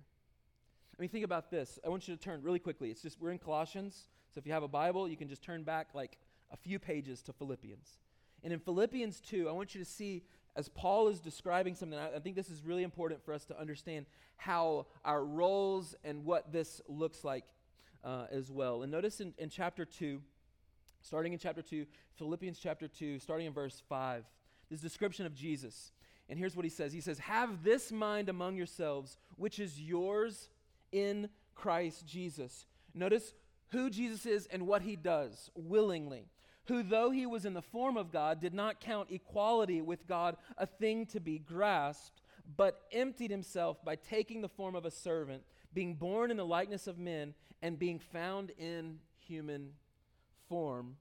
I 0.98 1.00
mean, 1.00 1.08
think 1.08 1.24
about 1.24 1.50
this. 1.50 1.78
I 1.84 1.88
want 1.88 2.06
you 2.06 2.14
to 2.14 2.20
turn 2.20 2.42
really 2.42 2.58
quickly. 2.58 2.90
It's 2.90 3.02
just 3.02 3.20
we're 3.20 3.32
in 3.32 3.38
Colossians, 3.38 4.08
so 4.32 4.38
if 4.38 4.46
you 4.46 4.52
have 4.52 4.62
a 4.62 4.68
Bible, 4.68 5.08
you 5.08 5.16
can 5.16 5.28
just 5.28 5.42
turn 5.42 5.62
back 5.62 5.88
like 5.94 6.18
a 6.50 6.56
few 6.56 6.78
pages 6.78 7.22
to 7.22 7.32
Philippians. 7.32 7.98
And 8.44 8.52
in 8.52 8.58
Philippians 8.58 9.20
2, 9.20 9.48
I 9.48 9.52
want 9.52 9.74
you 9.74 9.82
to 9.82 9.88
see 9.88 10.22
as 10.54 10.68
Paul 10.68 11.08
is 11.08 11.20
describing 11.20 11.74
something, 11.74 11.98
I, 11.98 12.18
think 12.18 12.36
this 12.36 12.50
is 12.50 12.62
really 12.62 12.82
important 12.82 13.24
for 13.24 13.32
us 13.32 13.44
to 13.46 13.58
understand 13.58 14.06
how 14.36 14.86
our 15.04 15.24
roles 15.24 15.94
and 16.04 16.24
what 16.24 16.52
this 16.52 16.80
looks 16.88 17.24
like 17.24 17.44
uh, 18.04 18.26
as 18.30 18.50
well. 18.50 18.82
And 18.82 18.92
notice 18.92 19.20
in, 19.20 19.32
in 19.38 19.48
chapter 19.48 19.84
2, 19.84 20.20
starting 21.02 21.32
in 21.32 21.38
chapter 21.38 21.62
2, 21.62 21.86
Philippians 22.16 22.58
chapter 22.58 22.88
2, 22.88 23.18
starting 23.18 23.46
in 23.46 23.52
verse 23.52 23.82
5, 23.88 24.24
this 24.70 24.80
description 24.80 25.26
of 25.26 25.34
Jesus. 25.34 25.92
And 26.28 26.38
here's 26.38 26.56
what 26.56 26.64
he 26.64 26.70
says 26.70 26.92
He 26.92 27.00
says, 27.00 27.18
Have 27.18 27.62
this 27.62 27.92
mind 27.92 28.28
among 28.28 28.56
yourselves, 28.56 29.16
which 29.36 29.58
is 29.58 29.80
yours 29.80 30.48
in 30.92 31.28
Christ 31.54 32.06
Jesus. 32.06 32.66
Notice 32.94 33.34
who 33.68 33.90
Jesus 33.90 34.26
is 34.26 34.46
and 34.46 34.66
what 34.66 34.82
he 34.82 34.96
does 34.96 35.50
willingly. 35.54 36.26
Who, 36.66 36.82
though 36.82 37.10
he 37.10 37.26
was 37.26 37.44
in 37.44 37.54
the 37.54 37.62
form 37.62 37.96
of 37.96 38.12
God, 38.12 38.40
did 38.40 38.54
not 38.54 38.80
count 38.80 39.10
equality 39.10 39.80
with 39.80 40.06
God 40.06 40.36
a 40.56 40.66
thing 40.66 41.06
to 41.06 41.18
be 41.18 41.38
grasped, 41.38 42.20
but 42.56 42.82
emptied 42.92 43.30
himself 43.30 43.84
by 43.84 43.96
taking 43.96 44.40
the 44.40 44.48
form 44.48 44.76
of 44.76 44.84
a 44.84 44.90
servant, 44.90 45.42
being 45.74 45.94
born 45.94 46.30
in 46.30 46.36
the 46.36 46.46
likeness 46.46 46.86
of 46.86 46.98
men, 46.98 47.34
and 47.62 47.78
being 47.78 47.98
found 47.98 48.52
in 48.58 48.98
human 49.18 49.70
form. 50.48 50.96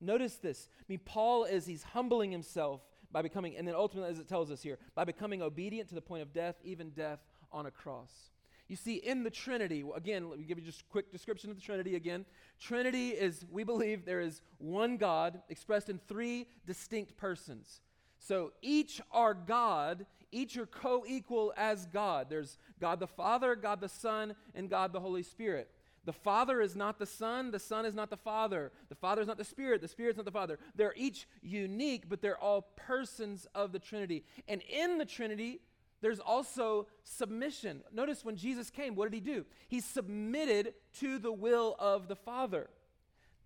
Notice 0.00 0.36
this. 0.36 0.68
I 0.80 0.84
mean, 0.88 1.00
Paul, 1.04 1.44
as 1.44 1.66
he's 1.66 1.82
humbling 1.82 2.30
himself 2.30 2.82
by 3.10 3.22
becoming, 3.22 3.56
and 3.56 3.66
then 3.66 3.74
ultimately, 3.74 4.10
as 4.10 4.18
it 4.18 4.28
tells 4.28 4.50
us 4.50 4.62
here, 4.62 4.78
by 4.94 5.04
becoming 5.04 5.40
obedient 5.40 5.88
to 5.88 5.94
the 5.94 6.02
point 6.02 6.22
of 6.22 6.32
death, 6.32 6.56
even 6.64 6.90
death 6.90 7.20
on 7.52 7.66
a 7.66 7.70
cross. 7.70 8.30
You 8.68 8.76
see, 8.76 8.94
in 8.94 9.22
the 9.22 9.30
Trinity, 9.30 9.84
again, 9.94 10.30
let 10.30 10.38
me 10.38 10.46
give 10.46 10.58
you 10.58 10.64
just 10.64 10.80
a 10.80 10.84
quick 10.84 11.12
description 11.12 11.50
of 11.50 11.56
the 11.56 11.62
Trinity 11.62 11.96
again. 11.96 12.24
Trinity 12.58 13.10
is, 13.10 13.44
we 13.50 13.62
believe, 13.62 14.04
there 14.04 14.20
is 14.20 14.40
one 14.58 14.96
God 14.96 15.40
expressed 15.48 15.90
in 15.90 16.00
three 16.08 16.48
distinct 16.66 17.16
persons. 17.16 17.82
So 18.18 18.52
each 18.62 19.02
are 19.12 19.34
God, 19.34 20.06
each 20.32 20.56
are 20.56 20.66
co 20.66 21.04
equal 21.06 21.52
as 21.56 21.84
God. 21.86 22.28
There's 22.30 22.58
God 22.80 23.00
the 23.00 23.06
Father, 23.06 23.54
God 23.54 23.82
the 23.82 23.88
Son, 23.88 24.34
and 24.54 24.70
God 24.70 24.94
the 24.94 25.00
Holy 25.00 25.22
Spirit. 25.22 25.70
The 26.04 26.12
Father 26.12 26.60
is 26.60 26.76
not 26.76 26.98
the 26.98 27.06
Son, 27.06 27.50
the 27.50 27.58
Son 27.58 27.86
is 27.86 27.94
not 27.94 28.10
the 28.10 28.16
Father, 28.16 28.72
the 28.88 28.94
Father 28.94 29.22
is 29.22 29.26
not 29.26 29.38
the 29.38 29.44
Spirit, 29.44 29.80
the 29.80 29.88
Spirit 29.88 30.10
is 30.10 30.16
not 30.16 30.26
the 30.26 30.30
Father. 30.30 30.58
They're 30.74 30.94
each 30.96 31.26
unique, 31.42 32.08
but 32.08 32.20
they're 32.20 32.38
all 32.38 32.62
persons 32.76 33.46
of 33.54 33.72
the 33.72 33.78
Trinity. 33.78 34.24
And 34.46 34.60
in 34.62 34.98
the 34.98 35.06
Trinity, 35.06 35.60
there's 36.02 36.20
also 36.20 36.86
submission. 37.02 37.82
Notice 37.90 38.24
when 38.24 38.36
Jesus 38.36 38.68
came, 38.68 38.94
what 38.94 39.10
did 39.10 39.14
he 39.14 39.20
do? 39.20 39.46
He 39.68 39.80
submitted 39.80 40.74
to 41.00 41.18
the 41.18 41.32
will 41.32 41.74
of 41.78 42.08
the 42.08 42.16
Father. 42.16 42.68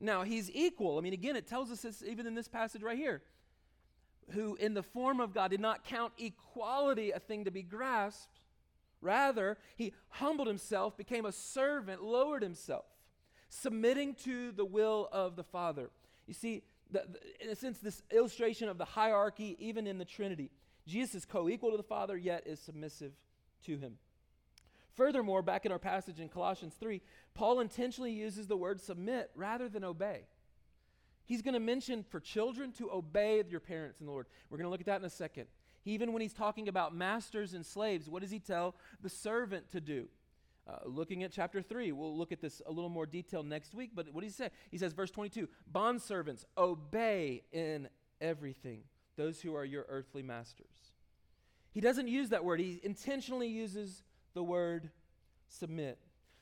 Now, 0.00 0.22
he's 0.22 0.50
equal. 0.50 0.98
I 0.98 1.00
mean, 1.00 1.12
again, 1.12 1.36
it 1.36 1.46
tells 1.46 1.70
us 1.70 1.82
this 1.82 2.02
even 2.02 2.26
in 2.26 2.34
this 2.34 2.48
passage 2.48 2.82
right 2.82 2.98
here. 2.98 3.22
Who, 4.32 4.56
in 4.56 4.74
the 4.74 4.82
form 4.82 5.20
of 5.20 5.32
God, 5.32 5.52
did 5.52 5.60
not 5.60 5.84
count 5.84 6.12
equality 6.18 7.12
a 7.12 7.18
thing 7.18 7.44
to 7.44 7.50
be 7.50 7.62
grasped, 7.62 8.40
Rather, 9.00 9.58
he 9.76 9.92
humbled 10.08 10.48
himself, 10.48 10.96
became 10.96 11.24
a 11.24 11.32
servant, 11.32 12.02
lowered 12.02 12.42
himself, 12.42 12.84
submitting 13.48 14.14
to 14.14 14.52
the 14.52 14.64
will 14.64 15.08
of 15.12 15.36
the 15.36 15.44
Father. 15.44 15.90
You 16.26 16.34
see, 16.34 16.62
the, 16.90 17.04
the, 17.10 17.44
in 17.44 17.50
a 17.50 17.56
sense, 17.56 17.78
this 17.78 18.02
illustration 18.10 18.68
of 18.68 18.78
the 18.78 18.84
hierarchy, 18.84 19.56
even 19.60 19.86
in 19.86 19.98
the 19.98 20.04
Trinity, 20.04 20.50
Jesus 20.86 21.14
is 21.14 21.24
co 21.24 21.48
equal 21.48 21.70
to 21.70 21.76
the 21.76 21.82
Father, 21.82 22.16
yet 22.16 22.46
is 22.46 22.58
submissive 22.60 23.12
to 23.66 23.76
him. 23.76 23.98
Furthermore, 24.94 25.42
back 25.42 25.64
in 25.64 25.70
our 25.70 25.78
passage 25.78 26.18
in 26.18 26.28
Colossians 26.28 26.74
3, 26.80 27.00
Paul 27.34 27.60
intentionally 27.60 28.10
uses 28.10 28.48
the 28.48 28.56
word 28.56 28.80
submit 28.80 29.30
rather 29.36 29.68
than 29.68 29.84
obey. 29.84 30.22
He's 31.24 31.42
going 31.42 31.54
to 31.54 31.60
mention 31.60 32.02
for 32.02 32.20
children 32.20 32.72
to 32.72 32.90
obey 32.90 33.44
your 33.48 33.60
parents 33.60 34.00
in 34.00 34.06
the 34.06 34.12
Lord. 34.12 34.26
We're 34.48 34.56
going 34.56 34.64
to 34.64 34.70
look 34.70 34.80
at 34.80 34.86
that 34.86 35.00
in 35.00 35.04
a 35.04 35.10
second. 35.10 35.46
Even 35.88 36.12
when 36.12 36.20
he's 36.20 36.34
talking 36.34 36.68
about 36.68 36.94
masters 36.94 37.54
and 37.54 37.64
slaves, 37.64 38.10
what 38.10 38.20
does 38.20 38.30
he 38.30 38.38
tell 38.38 38.74
the 39.00 39.08
servant 39.08 39.70
to 39.70 39.80
do? 39.80 40.06
Uh, 40.68 40.76
looking 40.84 41.22
at 41.22 41.32
chapter 41.32 41.62
3, 41.62 41.92
we'll 41.92 42.14
look 42.14 42.30
at 42.30 42.42
this 42.42 42.60
a 42.66 42.70
little 42.70 42.90
more 42.90 43.06
detail 43.06 43.42
next 43.42 43.74
week, 43.74 43.92
but 43.94 44.12
what 44.12 44.22
does 44.22 44.36
he 44.36 44.44
say? 44.44 44.50
He 44.70 44.76
says, 44.76 44.92
verse 44.92 45.10
22 45.10 45.48
Bondservants, 45.72 46.44
obey 46.58 47.42
in 47.52 47.88
everything 48.20 48.82
those 49.16 49.40
who 49.40 49.54
are 49.54 49.64
your 49.64 49.86
earthly 49.88 50.22
masters. 50.22 50.92
He 51.70 51.80
doesn't 51.80 52.08
use 52.08 52.28
that 52.28 52.44
word, 52.44 52.60
he 52.60 52.80
intentionally 52.82 53.48
uses 53.48 54.02
the 54.34 54.42
word 54.42 54.90
submit. 55.48 55.98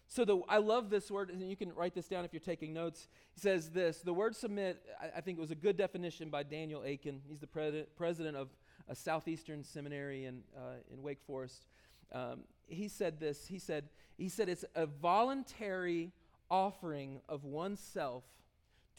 So 0.09 0.25
the, 0.25 0.41
I 0.49 0.59
love 0.59 0.91
this 0.91 1.09
word, 1.09 1.31
and 1.31 1.49
you 1.49 1.57
can 1.57 1.73
write 1.73 1.95
this 1.95 2.09
down 2.09 2.25
if 2.25 2.33
you're 2.33 2.41
taking 2.41 2.73
notes. 2.73 3.09
He 3.35 3.41
says 3.41 3.71
this 3.71 3.99
the 3.99 4.13
word 4.13 4.35
submit, 4.35 4.85
I, 5.01 5.19
I 5.19 5.21
think 5.21 5.39
it 5.39 5.41
was 5.41 5.53
a 5.53 5.57
good 5.57 5.77
definition 5.77 6.31
by 6.31 6.43
Daniel 6.43 6.83
Akin. 6.83 7.21
He's 7.29 7.41
the 7.41 7.47
pre- 7.47 7.87
president 7.97 8.37
of 8.37 8.49
a 8.89 8.95
Southeastern 8.95 9.65
seminary 9.65 10.25
in, 10.25 10.43
uh, 10.57 10.77
in 10.93 11.03
Wake 11.03 11.21
Forest. 11.27 11.67
Um, 12.13 12.41
he 12.69 12.89
said 12.89 13.21
this 13.21 13.47
he 13.47 13.59
said, 13.59 13.89
he 14.17 14.29
said 14.29 14.49
it's 14.49 14.65
a 14.75 14.87
voluntary 14.87 16.13
offering 16.51 17.21
of 17.29 17.45
oneself 17.45 18.25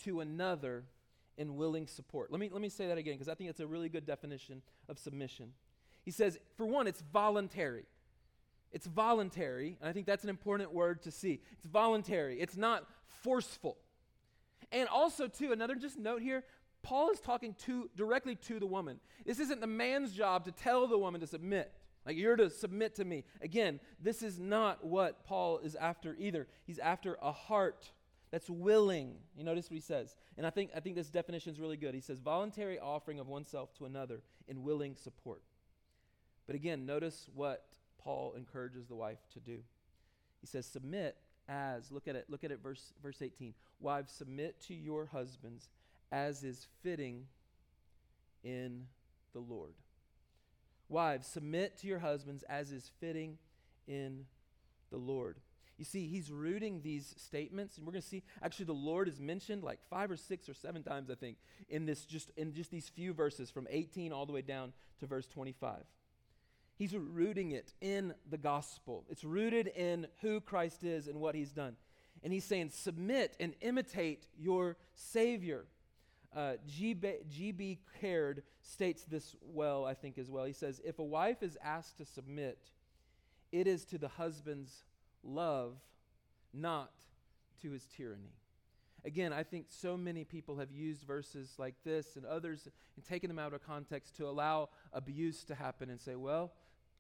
to 0.04 0.20
another 0.20 0.84
in 1.38 1.56
willing 1.56 1.88
support. 1.88 2.32
Let 2.32 2.40
me, 2.40 2.50
let 2.52 2.62
me 2.62 2.70
say 2.70 2.88
that 2.88 2.98
again 2.98 3.14
because 3.14 3.30
I 3.30 3.36
think 3.36 3.50
it's 3.50 3.60
a 3.60 3.68
really 3.68 3.90
good 3.90 4.06
definition 4.06 4.62
of 4.90 5.00
submission. 5.00 5.54
He 6.04 6.12
says, 6.12 6.40
for 6.56 6.66
one, 6.66 6.88
it's 6.88 7.04
voluntary. 7.14 7.86
It's 8.72 8.88
voluntary, 8.88 9.78
and 9.80 9.90
I 9.90 9.94
think 9.94 10.06
that's 10.06 10.24
an 10.24 10.30
important 10.30 10.74
word 10.74 11.02
to 11.04 11.12
see. 11.12 11.40
It's 11.54 11.66
voluntary, 11.66 12.40
it's 12.40 12.58
not 12.58 12.86
forceful. 13.24 13.78
And 14.72 14.90
also, 14.90 15.28
too, 15.28 15.54
another 15.54 15.76
just 15.76 15.98
note 15.98 16.22
here 16.22 16.44
Paul 16.84 17.10
is 17.10 17.20
talking 17.20 17.56
to 17.66 17.90
directly 17.96 18.36
to 18.36 18.60
the 18.60 18.66
woman. 18.66 19.00
This 19.26 19.40
isn't 19.40 19.62
the 19.62 19.68
man's 19.68 20.14
job 20.14 20.46
to 20.46 20.52
tell 20.52 20.88
the 20.88 20.98
woman 20.98 21.22
to 21.22 21.28
submit. 21.28 21.72
Like 22.06 22.16
you're 22.16 22.38
to 22.38 22.50
submit 22.50 22.96
to 22.96 23.06
me. 23.06 23.26
Again, 23.42 23.80
this 24.02 24.24
is 24.24 24.40
not 24.40 24.86
what 24.86 25.26
Paul 25.26 25.60
is 25.60 25.76
after 25.76 26.16
either. 26.18 26.48
He's 26.66 26.80
after 26.80 27.18
a 27.22 27.32
heart 27.32 27.92
that's 28.32 28.50
willing. 28.50 29.16
You 29.36 29.44
notice 29.44 29.70
what 29.70 29.76
he 29.76 29.82
says. 29.82 30.16
And 30.38 30.46
I 30.46 30.50
think 30.50 30.72
I 30.76 30.80
think 30.80 30.96
this 30.96 31.10
definition 31.10 31.52
is 31.52 31.60
really 31.60 31.78
good. 31.78 31.94
He 31.94 32.02
says 32.02 32.20
voluntary 32.20 32.80
offering 32.80 33.20
of 33.20 33.28
oneself 33.28 33.74
to 33.76 33.86
another 33.86 34.22
in 34.48 34.64
willing 34.64 34.96
support. 34.96 35.42
But 36.46 36.56
again, 36.56 36.86
notice 36.86 37.30
what 37.36 37.66
Paul 37.98 38.34
encourages 38.38 38.88
the 38.88 38.96
wife 38.96 39.20
to 39.34 39.40
do. 39.42 39.60
He 40.40 40.48
says, 40.48 40.66
Submit 40.66 41.18
as, 41.50 41.92
look 41.92 42.08
at 42.08 42.16
it, 42.16 42.26
look 42.30 42.44
at 42.44 42.52
it, 42.52 42.64
verse, 42.64 42.94
verse 43.04 43.22
18. 43.22 43.54
Wives, 43.80 44.12
submit 44.12 44.60
to 44.68 44.74
your 44.74 45.08
husbands 45.08 45.70
as 46.12 46.44
is 46.44 46.68
fitting 46.84 47.26
in 48.44 48.86
the 49.34 49.40
Lord. 49.40 49.74
Wives, 50.90 51.28
submit 51.28 51.78
to 51.80 51.88
your 51.88 52.00
husbands 52.00 52.44
as 52.44 52.72
is 52.72 52.92
fitting 53.00 53.38
in 53.88 54.26
the 54.90 54.98
Lord. 54.98 55.38
You 55.78 55.86
see, 55.86 56.08
he's 56.08 56.32
rooting 56.32 56.82
these 56.82 57.14
statements, 57.18 57.78
and 57.78 57.86
we're 57.86 57.92
going 57.92 58.02
to 58.02 58.08
see 58.08 58.24
actually 58.42 58.66
the 58.66 58.74
Lord 58.74 59.08
is 59.08 59.20
mentioned 59.20 59.64
like 59.64 59.80
five 59.90 60.10
or 60.10 60.18
six 60.18 60.50
or 60.50 60.56
seven 60.56 60.82
times, 60.82 61.12
I 61.12 61.16
think, 61.16 61.38
in 61.70 61.86
this 61.86 62.06
just 62.06 62.32
in 62.36 62.54
just 62.54 62.72
these 62.72 62.90
few 62.90 63.14
verses 63.14 63.52
from 63.52 63.68
18 63.70 64.12
all 64.12 64.26
the 64.26 64.34
way 64.34 64.42
down 64.42 64.74
to 65.00 65.06
verse 65.06 65.28
25. 65.28 65.84
He's 66.78 66.96
rooting 66.96 67.52
it 67.52 67.74
in 67.82 68.14
the 68.30 68.38
gospel. 68.38 69.04
It's 69.10 69.24
rooted 69.24 69.68
in 69.68 70.08
who 70.22 70.42
Christ 70.42 70.84
is 70.84 71.08
and 71.08 71.20
what 71.20 71.36
he's 71.36 71.52
done. 71.52 71.76
And 72.24 72.32
he's 72.32 72.44
saying, 72.44 72.72
submit 72.72 73.36
and 73.40 73.54
imitate 73.62 74.28
your 74.38 74.78
Savior. 74.96 75.66
Uh, 76.36 76.54
G.B. 76.68 77.80
Caird 78.00 78.44
states 78.62 79.04
this 79.04 79.36
well, 79.42 79.86
I 79.86 79.94
think, 79.94 80.18
as 80.18 80.30
well. 80.30 80.46
He 80.46 80.54
says, 80.54 80.82
If 80.84 81.00
a 81.00 81.04
wife 81.04 81.42
is 81.42 81.58
asked 81.64 81.98
to 81.98 82.06
submit, 82.06 82.60
it 83.52 83.68
is 83.68 83.86
to 83.86 83.98
the 83.98 84.10
husband's 84.10 84.84
love, 85.24 85.78
not 86.54 86.92
to 87.62 87.72
his 87.72 87.86
tyranny. 87.86 88.34
Again, 89.06 89.32
I 89.32 89.44
think 89.44 89.68
so 89.70 89.96
many 89.96 90.26
people 90.26 90.58
have 90.58 90.72
used 90.72 91.04
verses 91.04 91.54
like 91.58 91.76
this 91.86 92.18
and 92.18 92.26
others 92.26 92.68
and 92.96 93.06
taken 93.06 93.30
them 93.30 93.40
out 93.40 93.54
of 93.54 93.66
context 93.66 94.18
to 94.18 94.28
allow 94.28 94.70
abuse 94.92 95.44
to 95.46 95.56
happen 95.56 95.90
and 95.90 96.00
say, 96.00 96.16
well, 96.16 96.52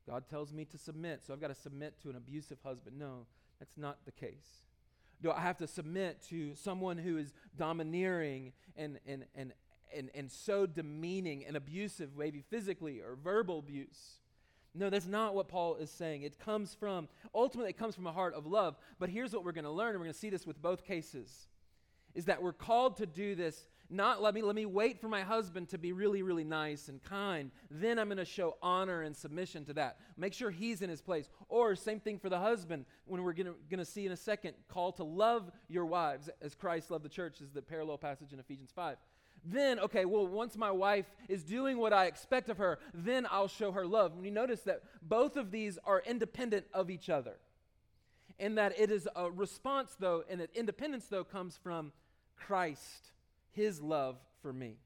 God 0.07 0.23
tells 0.29 0.53
me 0.53 0.63
to 0.65 0.77
submit, 0.77 1.21
so 1.25 1.33
I've 1.33 1.41
got 1.41 1.49
to 1.49 1.55
submit 1.55 1.99
to 2.01 2.09
an 2.09 2.15
abusive 2.15 2.59
husband. 2.63 2.97
No, 2.97 3.25
that's 3.59 3.77
not 3.77 3.97
the 4.05 4.11
case. 4.11 4.66
Do 5.21 5.31
I 5.31 5.41
have 5.41 5.57
to 5.57 5.67
submit 5.67 6.21
to 6.29 6.53
someone 6.55 6.97
who 6.97 7.17
is 7.17 7.33
domineering 7.57 8.53
and, 8.75 8.99
and, 9.07 9.25
and, 9.35 9.53
and, 9.95 10.09
and 10.13 10.31
so 10.31 10.65
demeaning 10.65 11.45
and 11.45 11.57
abusive, 11.57 12.11
maybe 12.17 12.41
physically 12.41 12.99
or 13.01 13.15
verbal 13.15 13.59
abuse? 13.59 14.19
No, 14.75 14.91
that's 14.91 15.07
not 15.07 15.33
what 15.33 15.47
Paul 15.47 15.77
is 15.77 15.89
saying. 15.89 16.21
It 16.21 16.37
comes 16.37 16.75
from, 16.75 17.07
ultimately, 17.33 17.71
it 17.71 17.77
comes 17.77 17.95
from 17.95 18.05
a 18.05 18.11
heart 18.11 18.35
of 18.35 18.45
love. 18.45 18.75
But 18.99 19.09
here's 19.09 19.33
what 19.33 19.43
we're 19.43 19.51
going 19.51 19.65
to 19.65 19.71
learn, 19.71 19.89
and 19.89 19.99
we're 19.99 20.05
going 20.05 20.13
to 20.13 20.19
see 20.19 20.29
this 20.29 20.45
with 20.45 20.61
both 20.61 20.83
cases, 20.83 21.47
is 22.13 22.25
that 22.25 22.41
we're 22.41 22.53
called 22.53 22.97
to 22.97 23.07
do 23.07 23.33
this 23.33 23.67
not 23.89 24.21
let 24.21 24.33
me 24.33 24.41
let 24.41 24.55
me 24.55 24.65
wait 24.65 24.99
for 24.99 25.07
my 25.07 25.21
husband 25.21 25.69
to 25.69 25.77
be 25.77 25.91
really 25.91 26.21
really 26.21 26.43
nice 26.43 26.89
and 26.89 27.01
kind. 27.03 27.51
Then 27.71 27.99
i'm 27.99 28.07
going 28.07 28.17
to 28.17 28.25
show 28.25 28.57
honor 28.61 29.01
and 29.01 29.15
submission 29.15 29.65
to 29.65 29.73
that. 29.73 29.97
Make 30.17 30.33
sure 30.33 30.51
he's 30.51 30.81
in 30.81 30.89
his 30.89 31.01
place. 31.01 31.29
Or 31.49 31.75
same 31.75 31.99
thing 31.99 32.19
for 32.19 32.29
the 32.29 32.39
husband. 32.39 32.85
When 33.05 33.23
we're 33.23 33.33
going 33.33 33.55
to 33.71 33.85
see 33.85 34.05
in 34.05 34.11
a 34.11 34.17
second 34.17 34.53
call 34.67 34.91
to 34.93 35.03
love 35.03 35.51
your 35.67 35.85
wives 35.85 36.29
as 36.41 36.55
christ 36.55 36.91
loved 36.91 37.05
the 37.05 37.09
church 37.09 37.41
is 37.41 37.51
the 37.51 37.61
parallel 37.61 37.97
passage 37.97 38.33
in 38.33 38.39
ephesians 38.39 38.71
5 38.75 38.97
then 39.45 39.79
okay 39.79 40.05
well 40.05 40.27
once 40.27 40.57
my 40.57 40.71
wife 40.71 41.05
is 41.29 41.43
doing 41.43 41.77
what 41.77 41.93
i 41.93 42.05
expect 42.05 42.49
of 42.49 42.57
her 42.57 42.79
then 42.93 43.25
i'll 43.31 43.47
show 43.47 43.71
her 43.71 43.85
love. 43.85 44.13
And 44.13 44.25
you 44.25 44.31
notice 44.31 44.61
that 44.61 44.81
both 45.01 45.37
of 45.37 45.51
these 45.51 45.79
are 45.85 46.01
independent 46.05 46.65
of 46.73 46.89
each 46.89 47.09
other. 47.09 47.37
And 48.39 48.57
that 48.57 48.79
it 48.79 48.91
is 48.91 49.07
a 49.15 49.31
response 49.31 49.95
though 49.99 50.23
and 50.29 50.41
that 50.41 50.55
independence 50.55 51.07
though 51.07 51.23
comes 51.23 51.57
from 51.57 51.91
christ 52.35 53.11
his 53.57 53.81
love 53.81 54.17
for 54.43 54.53
me, 54.53 54.77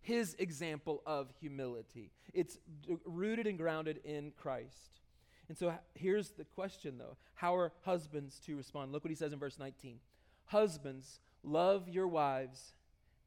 his 0.00 0.34
example 0.40 1.02
of 1.06 1.30
humility. 1.40 2.10
It's 2.34 2.58
rooted 3.04 3.46
and 3.46 3.56
grounded 3.56 4.00
in 4.04 4.32
Christ. 4.36 5.00
And 5.48 5.56
so 5.56 5.72
here's 5.94 6.30
the 6.30 6.44
question, 6.44 6.98
though 6.98 7.16
How 7.34 7.54
are 7.54 7.72
husbands 7.84 8.40
to 8.40 8.56
respond? 8.56 8.92
Look 8.92 9.04
what 9.04 9.10
he 9.10 9.16
says 9.16 9.32
in 9.32 9.38
verse 9.38 9.58
19 9.58 10.00
Husbands, 10.46 11.20
love 11.44 11.88
your 11.88 12.08
wives 12.08 12.74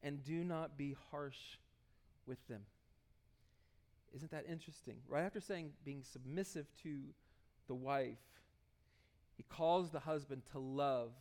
and 0.03 0.23
do 0.23 0.43
not 0.43 0.77
be 0.77 0.95
harsh 1.09 1.57
with 2.25 2.45
them. 2.47 2.61
Isn't 4.13 4.31
that 4.31 4.45
interesting? 4.49 4.95
Right 5.07 5.23
after 5.23 5.39
saying 5.39 5.71
being 5.85 6.03
submissive 6.03 6.65
to 6.83 6.99
the 7.67 7.75
wife, 7.75 8.17
he 9.37 9.43
calls 9.43 9.91
the 9.91 10.01
husband 10.01 10.41
to 10.51 10.59
love 10.59 11.11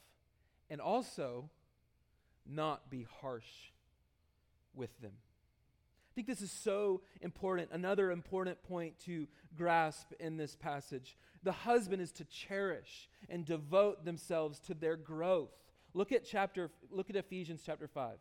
and 0.69 0.81
also 0.81 1.51
not 2.47 2.91
be 2.91 3.07
harsh 3.21 3.71
with 4.75 4.91
them. 5.01 5.13
I 6.11 6.13
think 6.15 6.27
this 6.27 6.43
is 6.43 6.51
so 6.51 7.03
important. 7.21 7.71
Another 7.73 8.11
important 8.11 8.63
point 8.65 8.99
to 9.07 9.29
grasp 9.57 10.13
in 10.19 10.37
this 10.37 10.57
passage. 10.57 11.17
The 11.43 11.53
husband 11.53 12.03
is 12.03 12.11
to 12.13 12.25
cherish 12.25 13.09
and 13.29 13.45
devote 13.45 14.05
themselves 14.05 14.59
to 14.61 14.75
their 14.75 14.97
growth. 14.97 15.53
Look 15.95 16.13
at 16.13 16.25
chapter 16.25 16.71
look 16.91 17.11
at 17.11 17.17
Ephesians 17.17 17.63
chapter 17.65 17.87
5. 17.87 18.19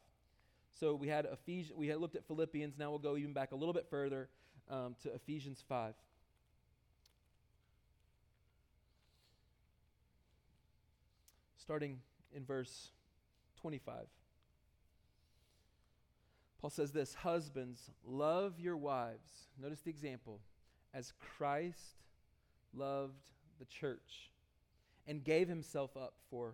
So 0.80 0.94
we 0.94 1.08
had 1.08 1.26
Ephesians, 1.26 1.78
we 1.78 1.88
had 1.88 1.98
looked 1.98 2.16
at 2.16 2.26
Philippians, 2.28 2.78
now 2.78 2.90
we'll 2.90 3.00
go 3.00 3.18
even 3.18 3.34
back 3.34 3.52
a 3.52 3.56
little 3.56 3.74
bit 3.74 3.88
further 3.90 4.30
um, 4.70 4.96
to 5.04 5.14
Ephesians 5.14 5.64
5. 5.68 5.94
Starting 11.58 12.00
in 12.34 12.46
verse 12.46 12.90
25. 13.62 14.06
Paul 16.62 16.70
says 16.70 16.92
this 16.92 17.14
Husbands, 17.14 17.92
love 18.06 18.60
your 18.60 18.78
wives. 18.78 19.48
Notice 19.62 19.82
the 19.82 19.90
example 19.90 20.42
as 20.94 21.14
Christ 21.38 22.04
loved 22.74 23.32
the 23.60 23.66
church 23.66 24.32
and 25.08 25.24
gave 25.24 25.48
himself 25.48 25.96
up 25.96 26.14
for. 26.30 26.54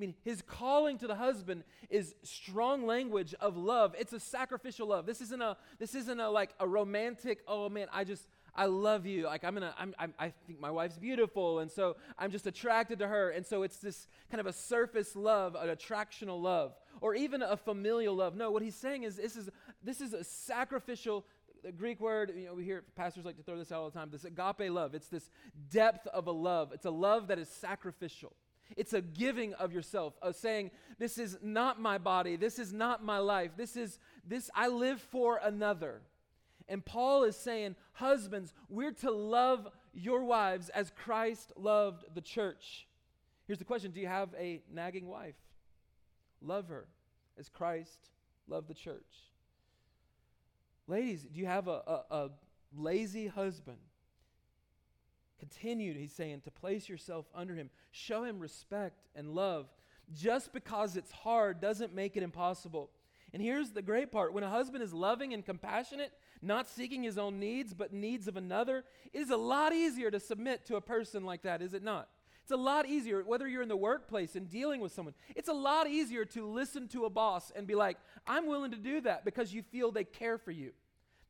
I 0.00 0.06
mean, 0.06 0.14
his 0.22 0.40
calling 0.40 0.96
to 0.98 1.06
the 1.06 1.14
husband 1.14 1.62
is 1.90 2.14
strong 2.22 2.86
language 2.86 3.34
of 3.38 3.58
love. 3.58 3.94
It's 3.98 4.14
a 4.14 4.20
sacrificial 4.20 4.88
love. 4.88 5.04
This 5.04 5.20
isn't 5.20 5.42
a 5.42 5.58
this 5.78 5.94
isn't 5.94 6.18
a 6.18 6.30
like 6.30 6.54
a 6.58 6.66
romantic, 6.66 7.40
oh 7.46 7.68
man, 7.68 7.86
I 7.92 8.04
just 8.04 8.26
I 8.54 8.64
love 8.64 9.04
you. 9.04 9.26
Like 9.26 9.44
I'm 9.44 9.52
gonna, 9.52 9.74
I'm, 9.78 9.94
I'm, 9.98 10.14
i 10.18 10.32
think 10.46 10.58
my 10.58 10.70
wife's 10.70 10.96
beautiful, 10.96 11.58
and 11.58 11.70
so 11.70 11.98
I'm 12.18 12.30
just 12.30 12.46
attracted 12.46 12.98
to 13.00 13.08
her. 13.08 13.28
And 13.28 13.44
so 13.44 13.62
it's 13.62 13.76
this 13.76 14.08
kind 14.30 14.40
of 14.40 14.46
a 14.46 14.54
surface 14.54 15.14
love, 15.14 15.54
an 15.54 15.68
attractional 15.68 16.40
love, 16.40 16.72
or 17.02 17.14
even 17.14 17.42
a 17.42 17.58
familial 17.58 18.14
love. 18.16 18.34
No, 18.34 18.50
what 18.50 18.62
he's 18.62 18.76
saying 18.76 19.02
is 19.02 19.16
this 19.16 19.36
is 19.36 19.50
this 19.84 20.00
is 20.00 20.14
a 20.14 20.24
sacrificial. 20.24 21.26
The 21.62 21.72
Greek 21.72 22.00
word, 22.00 22.32
you 22.34 22.46
know, 22.46 22.54
we 22.54 22.64
hear 22.64 22.84
pastors 22.96 23.26
like 23.26 23.36
to 23.36 23.42
throw 23.42 23.58
this 23.58 23.70
out 23.70 23.80
all 23.80 23.90
the 23.90 23.98
time. 23.98 24.08
This 24.10 24.24
agape 24.24 24.70
love. 24.70 24.94
It's 24.94 25.08
this 25.08 25.28
depth 25.68 26.06
of 26.06 26.26
a 26.26 26.32
love. 26.32 26.72
It's 26.72 26.86
a 26.86 26.90
love 26.90 27.28
that 27.28 27.38
is 27.38 27.50
sacrificial. 27.50 28.32
It's 28.76 28.92
a 28.92 29.00
giving 29.00 29.54
of 29.54 29.72
yourself, 29.72 30.14
of 30.22 30.36
saying, 30.36 30.70
This 30.98 31.18
is 31.18 31.38
not 31.42 31.80
my 31.80 31.98
body, 31.98 32.36
this 32.36 32.58
is 32.58 32.72
not 32.72 33.04
my 33.04 33.18
life, 33.18 33.52
this 33.56 33.76
is 33.76 33.98
this 34.26 34.50
I 34.54 34.68
live 34.68 35.00
for 35.00 35.40
another. 35.42 36.02
And 36.68 36.84
Paul 36.84 37.24
is 37.24 37.36
saying, 37.36 37.76
Husbands, 37.94 38.52
we're 38.68 38.92
to 38.92 39.10
love 39.10 39.68
your 39.92 40.24
wives 40.24 40.68
as 40.68 40.92
Christ 41.04 41.52
loved 41.56 42.04
the 42.14 42.20
church. 42.20 42.86
Here's 43.46 43.58
the 43.58 43.64
question 43.64 43.90
Do 43.90 44.00
you 44.00 44.06
have 44.06 44.34
a 44.38 44.62
nagging 44.72 45.08
wife? 45.08 45.34
Love 46.40 46.68
her 46.68 46.86
as 47.38 47.48
Christ 47.48 48.10
loved 48.48 48.68
the 48.68 48.74
church. 48.74 49.02
Ladies, 50.86 51.22
do 51.22 51.38
you 51.38 51.46
have 51.46 51.68
a, 51.68 51.82
a, 51.86 52.02
a 52.10 52.30
lazy 52.76 53.26
husband? 53.26 53.78
Continue, 55.40 55.94
he's 55.94 56.12
saying, 56.12 56.42
to 56.42 56.50
place 56.50 56.88
yourself 56.88 57.26
under 57.34 57.54
him. 57.54 57.70
Show 57.90 58.24
him 58.24 58.38
respect 58.38 59.00
and 59.16 59.34
love. 59.34 59.66
Just 60.14 60.52
because 60.52 60.96
it's 60.96 61.10
hard 61.10 61.60
doesn't 61.60 61.94
make 61.94 62.16
it 62.16 62.22
impossible. 62.22 62.90
And 63.32 63.42
here's 63.42 63.70
the 63.70 63.82
great 63.82 64.12
part 64.12 64.32
when 64.32 64.44
a 64.44 64.50
husband 64.50 64.82
is 64.82 64.92
loving 64.92 65.32
and 65.32 65.44
compassionate, 65.44 66.12
not 66.42 66.68
seeking 66.68 67.02
his 67.02 67.16
own 67.16 67.38
needs, 67.38 67.74
but 67.74 67.92
needs 67.92 68.28
of 68.28 68.36
another, 68.36 68.84
it 69.12 69.18
is 69.18 69.30
a 69.30 69.36
lot 69.36 69.72
easier 69.72 70.10
to 70.10 70.20
submit 70.20 70.66
to 70.66 70.76
a 70.76 70.80
person 70.80 71.24
like 71.24 71.42
that, 71.42 71.62
is 71.62 71.74
it 71.74 71.82
not? 71.82 72.08
It's 72.42 72.52
a 72.52 72.56
lot 72.56 72.88
easier, 72.88 73.22
whether 73.22 73.46
you're 73.46 73.62
in 73.62 73.68
the 73.68 73.76
workplace 73.76 74.34
and 74.34 74.50
dealing 74.50 74.80
with 74.80 74.92
someone, 74.92 75.14
it's 75.36 75.48
a 75.48 75.52
lot 75.52 75.88
easier 75.88 76.24
to 76.26 76.44
listen 76.44 76.88
to 76.88 77.04
a 77.04 77.10
boss 77.10 77.52
and 77.54 77.66
be 77.66 77.76
like, 77.76 77.96
I'm 78.26 78.46
willing 78.46 78.72
to 78.72 78.76
do 78.76 79.00
that 79.02 79.24
because 79.24 79.54
you 79.54 79.62
feel 79.62 79.92
they 79.92 80.04
care 80.04 80.36
for 80.36 80.50
you. 80.50 80.72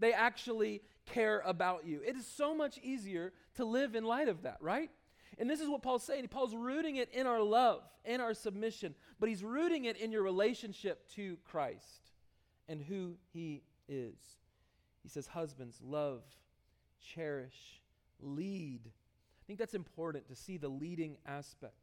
They 0.01 0.13
actually 0.13 0.83
care 1.07 1.43
about 1.45 1.87
you. 1.87 2.01
It 2.05 2.17
is 2.17 2.27
so 2.27 2.55
much 2.55 2.79
easier 2.79 3.33
to 3.57 3.65
live 3.65 3.95
in 3.95 4.05
light 4.05 4.29
of 4.29 4.43
that, 4.43 4.57
right? 4.61 4.91
And 5.39 5.49
this 5.49 5.61
is 5.61 5.69
what 5.69 5.83
Paul's 5.83 6.03
saying. 6.03 6.27
Paul's 6.29 6.55
rooting 6.55 6.97
it 6.97 7.11
in 7.13 7.27
our 7.27 7.43
love, 7.43 7.83
in 8.05 8.21
our 8.21 8.35
submission, 8.35 8.95
but 9.19 9.29
he's 9.29 9.45
rooting 9.45 9.85
it 9.85 9.97
in 9.97 10.11
your 10.11 10.23
relationship 10.23 11.09
to 11.15 11.37
Christ 11.45 12.11
and 12.69 12.81
who 12.81 13.15
he 13.33 13.63
is. 13.89 14.19
He 15.03 15.09
says, 15.09 15.27
Husbands, 15.27 15.79
love, 15.83 16.23
cherish, 17.15 17.81
lead. 18.21 18.81
I 18.87 19.43
think 19.47 19.59
that's 19.59 19.75
important 19.75 20.29
to 20.29 20.37
see 20.37 20.57
the 20.57 20.69
leading 20.69 21.17
aspect. 21.27 21.75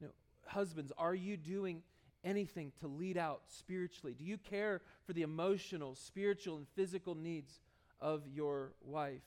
You 0.00 0.06
know, 0.06 0.12
husbands, 0.46 0.92
are 0.96 1.14
you 1.14 1.36
doing 1.36 1.82
anything 2.24 2.72
to 2.80 2.86
lead 2.86 3.16
out 3.16 3.42
spiritually? 3.48 4.14
Do 4.18 4.24
you 4.24 4.38
care 4.38 4.82
for 5.06 5.12
the 5.12 5.22
emotional, 5.22 5.94
spiritual, 5.94 6.56
and 6.56 6.66
physical 6.74 7.14
needs 7.14 7.60
of 8.00 8.22
your 8.26 8.72
wife? 8.84 9.22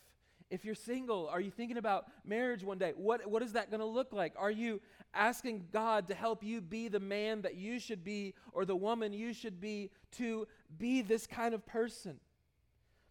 If 0.49 0.63
you're 0.63 0.75
single, 0.75 1.27
are 1.29 1.41
you 1.41 1.49
thinking 1.49 1.77
about 1.77 2.05
marriage 2.25 2.63
one 2.63 2.77
day? 2.77 2.93
What, 2.95 3.27
what 3.27 3.41
is 3.41 3.53
that 3.53 3.71
going 3.71 3.79
to 3.79 3.85
look 3.85 4.13
like? 4.13 4.33
Are 4.37 4.51
you 4.51 4.81
asking 5.13 5.65
God 5.71 6.07
to 6.09 6.15
help 6.15 6.43
you 6.43 6.61
be 6.61 6.89
the 6.89 6.99
man 6.99 7.41
that 7.41 7.55
you 7.55 7.79
should 7.79 8.03
be 8.03 8.35
or 8.51 8.65
the 8.65 8.75
woman 8.75 9.13
you 9.13 9.33
should 9.33 9.59
be 9.59 9.89
to 10.13 10.47
be 10.77 11.01
this 11.01 11.25
kind 11.25 11.55
of 11.55 11.65
person? 11.65 12.19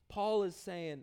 Paul 0.09 0.45
is 0.45 0.55
saying, 0.55 1.03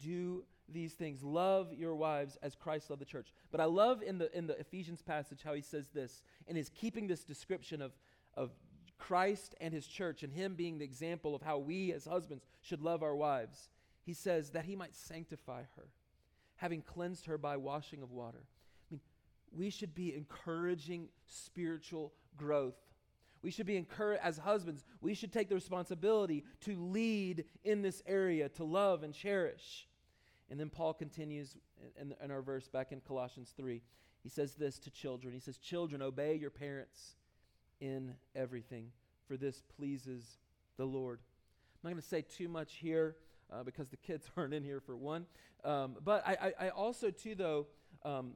do 0.00 0.44
these 0.72 0.92
things. 0.92 1.22
Love 1.22 1.72
your 1.74 1.94
wives 1.94 2.38
as 2.42 2.54
Christ 2.54 2.88
loved 2.88 3.02
the 3.02 3.06
church. 3.06 3.32
But 3.50 3.60
I 3.60 3.64
love 3.64 4.02
in 4.02 4.18
the, 4.18 4.36
in 4.36 4.46
the 4.46 4.58
Ephesians 4.58 5.02
passage 5.02 5.40
how 5.44 5.54
he 5.54 5.60
says 5.60 5.88
this 5.88 6.22
and 6.48 6.56
is 6.56 6.70
keeping 6.70 7.06
this 7.06 7.24
description 7.24 7.82
of, 7.82 7.92
of 8.36 8.50
Christ 8.98 9.54
and 9.60 9.72
his 9.72 9.86
church 9.86 10.22
and 10.22 10.32
him 10.32 10.54
being 10.54 10.78
the 10.78 10.84
example 10.84 11.34
of 11.34 11.42
how 11.42 11.58
we 11.58 11.92
as 11.92 12.06
husbands 12.06 12.44
should 12.62 12.82
love 12.82 13.02
our 13.02 13.14
wives. 13.14 13.68
He 14.02 14.14
says 14.14 14.50
that 14.50 14.64
he 14.64 14.76
might 14.76 14.94
sanctify 14.94 15.62
her, 15.76 15.88
having 16.56 16.82
cleansed 16.82 17.26
her 17.26 17.38
by 17.38 17.56
washing 17.56 18.02
of 18.02 18.12
water. 18.12 18.44
I 18.90 18.94
mean, 18.94 19.00
we 19.56 19.70
should 19.70 19.94
be 19.94 20.14
encouraging 20.14 21.08
spiritual 21.26 22.12
growth 22.36 22.76
we 23.44 23.50
should 23.50 23.66
be 23.66 23.76
encouraged 23.76 24.22
as 24.24 24.38
husbands. 24.38 24.84
We 25.02 25.12
should 25.12 25.30
take 25.30 25.50
the 25.50 25.54
responsibility 25.54 26.44
to 26.62 26.76
lead 26.76 27.44
in 27.62 27.82
this 27.82 28.02
area, 28.06 28.48
to 28.48 28.64
love 28.64 29.02
and 29.02 29.12
cherish. 29.12 29.86
And 30.50 30.58
then 30.58 30.70
Paul 30.70 30.94
continues 30.94 31.54
in, 32.00 32.14
in 32.24 32.30
our 32.30 32.40
verse 32.40 32.68
back 32.68 32.90
in 32.90 33.00
Colossians 33.00 33.52
3. 33.54 33.82
He 34.22 34.30
says 34.30 34.54
this 34.54 34.78
to 34.78 34.90
children. 34.90 35.34
He 35.34 35.40
says, 35.40 35.58
Children, 35.58 36.00
obey 36.00 36.36
your 36.36 36.48
parents 36.48 37.16
in 37.84 38.14
everything, 38.34 38.86
for 39.28 39.36
this 39.36 39.62
pleases 39.76 40.38
the 40.78 40.84
Lord. 40.84 41.18
I'm 41.20 41.90
not 41.90 41.90
going 41.90 42.02
to 42.02 42.08
say 42.08 42.22
too 42.22 42.48
much 42.48 42.74
here 42.76 43.16
uh, 43.52 43.62
because 43.62 43.88
the 43.88 43.98
kids 43.98 44.26
aren't 44.36 44.54
in 44.54 44.64
here 44.64 44.80
for 44.80 44.96
one. 44.96 45.26
Um, 45.64 45.96
but 46.02 46.26
I, 46.26 46.32
I, 46.32 46.66
I, 46.66 46.68
also, 46.70 47.10
too, 47.10 47.34
though, 47.34 47.66
um, 48.04 48.32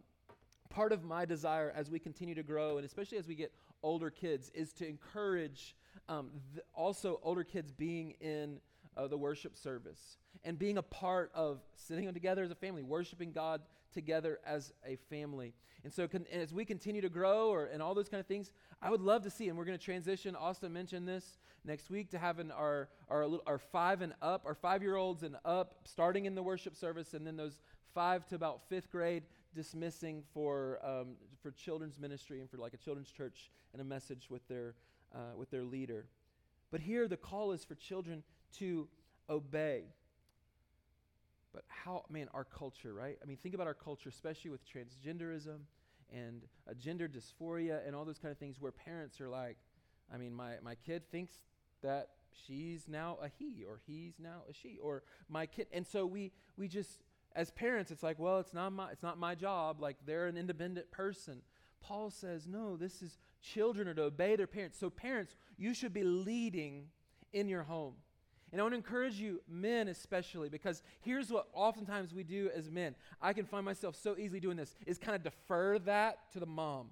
part 0.68 0.92
of 0.92 1.02
my 1.02 1.24
desire 1.24 1.72
as 1.74 1.90
we 1.90 1.98
continue 1.98 2.34
to 2.34 2.42
grow, 2.42 2.76
and 2.76 2.84
especially 2.84 3.18
as 3.18 3.26
we 3.26 3.34
get 3.34 3.52
older 3.82 4.11
kids 4.11 4.50
is 4.54 4.72
to 4.74 4.87
encourage 4.87 5.74
um, 6.08 6.30
th- 6.54 6.64
also 6.74 7.20
older 7.22 7.44
kids 7.44 7.72
being 7.72 8.14
in 8.20 8.58
uh, 8.96 9.06
the 9.06 9.16
worship 9.16 9.56
service 9.56 10.18
and 10.44 10.58
being 10.58 10.78
a 10.78 10.82
part 10.82 11.30
of 11.34 11.61
sitting 11.74 12.12
together 12.12 12.42
as 12.42 12.50
a 12.50 12.54
family, 12.54 12.82
worshiping 12.82 13.32
God 13.32 13.62
together 13.92 14.38
as 14.46 14.72
a 14.87 14.96
family. 15.11 15.55
And 15.85 15.92
so, 15.92 16.09
con- 16.09 16.27
as 16.33 16.53
we 16.53 16.64
continue 16.64 17.01
to 17.03 17.09
grow 17.09 17.48
or, 17.48 17.66
and 17.66 17.83
all 17.83 17.94
those 17.94 18.09
kind 18.09 18.20
of 18.20 18.27
things, 18.27 18.53
I 18.83 18.90
would 18.90 19.01
love 19.01 19.22
to 19.22 19.31
see, 19.31 19.48
and 19.48 19.57
we're 19.57 19.64
going 19.64 19.79
to 19.79 19.85
transition. 19.85 20.35
Austin 20.37 20.72
mentioned 20.72 21.07
this 21.07 21.38
next 21.64 21.90
week 21.90 22.11
to 22.11 22.18
having 22.18 22.51
our, 22.51 22.88
our, 23.09 23.29
our 23.46 23.59
five 23.59 24.03
and 24.03 24.12
up, 24.20 24.42
our 24.44 24.55
five 24.55 24.83
year 24.83 24.96
olds 24.96 25.22
and 25.22 25.37
up, 25.44 25.77
starting 25.85 26.27
in 26.27 26.35
the 26.35 26.42
worship 26.42 26.77
service, 26.77 27.14
and 27.14 27.27
then 27.27 27.37
those 27.37 27.61
five 27.94 28.27
to 28.29 28.35
about 28.35 28.61
fifth 28.68 28.90
grade 28.90 29.24
dismissing 29.55 30.22
for, 30.33 30.79
um, 30.85 31.16
for 31.42 31.51
children's 31.51 31.98
ministry 31.98 32.40
and 32.40 32.51
for 32.51 32.59
like 32.59 32.74
a 32.74 32.77
children's 32.77 33.11
church 33.11 33.51
and 33.72 33.81
a 33.81 33.85
message 33.85 34.29
with 34.31 34.46
their, 34.48 34.74
uh, 35.14 35.37
with 35.37 35.51
their 35.51 35.64
leader. 35.64 36.07
But 36.70 36.81
here 36.81 37.09
the 37.09 37.16
call 37.16 37.53
is 37.53 37.64
for 37.64 37.74
children 37.74 38.22
to 38.59 38.88
obey. 39.31 39.85
But 41.52 41.64
how, 41.68 42.04
man, 42.11 42.28
our 42.34 42.44
culture, 42.44 42.92
right? 42.92 43.18
I 43.22 43.26
mean, 43.26 43.38
think 43.42 43.54
about 43.54 43.66
our 43.66 43.74
culture, 43.74 44.08
especially 44.08 44.50
with 44.50 44.61
transgenderism 44.66 45.61
and 46.12 46.42
uh, 46.68 46.74
gender 46.74 47.08
dysphoria 47.08 47.87
and 47.87 47.94
all 47.96 48.04
those 48.04 48.18
kind 48.18 48.32
of 48.32 48.38
things 48.38 48.61
where 48.61 48.72
parents 48.72 49.20
are 49.20 49.28
like, 49.28 49.56
I 50.12 50.18
mean, 50.18 50.34
my, 50.34 50.54
my 50.62 50.74
kid 50.74 51.02
thinks 51.11 51.32
that 51.82 52.08
she's 52.46 52.88
now 52.88 53.18
a 53.22 53.28
he 53.28 53.64
or 53.66 53.80
he's 53.87 54.14
now 54.18 54.42
a 54.48 54.52
she 54.52 54.78
or 54.82 55.02
my 55.28 55.46
kid. 55.46 55.66
And 55.72 55.87
so 55.87 56.06
we, 56.06 56.32
we 56.56 56.68
just, 56.68 57.02
as 57.34 57.50
parents, 57.50 57.90
it's 57.90 58.02
like, 58.02 58.18
well, 58.18 58.38
it's 58.40 58.54
not 58.54 58.72
my, 58.72 58.90
it's 58.90 59.02
not 59.02 59.18
my 59.18 59.34
job. 59.34 59.80
Like 59.80 59.96
they're 60.06 60.26
an 60.26 60.37
independent 60.37 60.90
person. 60.90 61.42
Paul 61.80 62.11
says, 62.11 62.46
no, 62.46 62.76
this 62.76 63.02
is 63.02 63.18
children 63.40 63.88
are 63.88 63.94
to 63.94 64.02
obey 64.02 64.37
their 64.37 64.46
parents. 64.46 64.78
So, 64.78 64.90
parents, 64.90 65.37
you 65.56 65.74
should 65.74 65.94
be 65.94 66.02
leading 66.02 66.88
in 67.32 67.48
your 67.48 67.62
home. 67.62 67.94
And 68.50 68.61
I 68.61 68.64
want 68.64 68.72
to 68.72 68.76
encourage 68.76 69.16
you, 69.16 69.40
men 69.48 69.88
especially, 69.88 70.48
because 70.48 70.82
here's 71.00 71.30
what 71.30 71.48
oftentimes 71.52 72.14
we 72.14 72.24
do 72.24 72.50
as 72.54 72.70
men. 72.70 72.94
I 73.20 73.32
can 73.32 73.44
find 73.44 73.64
myself 73.64 73.94
so 73.94 74.16
easily 74.16 74.40
doing 74.40 74.56
this, 74.56 74.74
is 74.87 74.98
kind 74.98 75.14
of 75.14 75.22
defer 75.22 75.78
that 75.80 76.32
to 76.32 76.40
the 76.40 76.46
mom. 76.46 76.88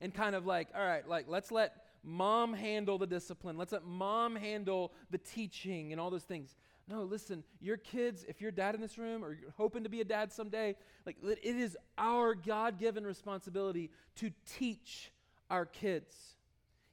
And 0.00 0.14
kind 0.14 0.36
of 0.36 0.46
like, 0.46 0.68
all 0.76 0.84
right, 0.84 1.08
like 1.08 1.26
let's 1.28 1.50
let 1.50 1.74
mom 2.04 2.52
handle 2.52 2.98
the 2.98 3.06
discipline. 3.06 3.56
Let's 3.56 3.72
let 3.72 3.84
mom 3.84 4.36
handle 4.36 4.92
the 5.10 5.18
teaching 5.18 5.92
and 5.92 6.00
all 6.00 6.10
those 6.10 6.24
things. 6.24 6.56
No, 6.88 7.02
listen, 7.02 7.44
your 7.60 7.76
kids, 7.76 8.24
if 8.28 8.40
you're 8.40 8.50
dad 8.50 8.74
in 8.74 8.80
this 8.80 8.96
room 8.96 9.22
or 9.24 9.32
you're 9.32 9.52
hoping 9.56 9.82
to 9.82 9.90
be 9.90 10.00
a 10.00 10.04
dad 10.04 10.32
someday, 10.32 10.74
like 11.04 11.16
it 11.22 11.38
is 11.44 11.76
our 11.98 12.34
God 12.34 12.78
given 12.78 13.06
responsibility 13.06 13.90
to 14.16 14.30
teach 14.46 15.12
our 15.50 15.66
kids. 15.66 16.14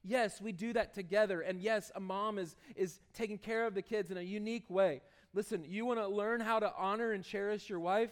Yes, 0.07 0.39
we 0.39 0.51
do 0.51 0.71
that 0.73 0.93
together. 0.93 1.41
And 1.41 1.59
yes, 1.59 1.91
a 1.95 1.99
mom 1.99 2.37
is, 2.37 2.55
is 2.75 2.99
taking 3.13 3.39
care 3.39 3.65
of 3.65 3.73
the 3.73 3.81
kids 3.81 4.11
in 4.11 4.17
a 4.17 4.21
unique 4.21 4.69
way. 4.69 5.01
Listen, 5.33 5.65
you 5.67 5.85
want 5.85 5.99
to 5.99 6.07
learn 6.07 6.39
how 6.39 6.59
to 6.59 6.71
honor 6.77 7.11
and 7.11 7.23
cherish 7.23 7.69
your 7.69 7.79
wife? 7.79 8.11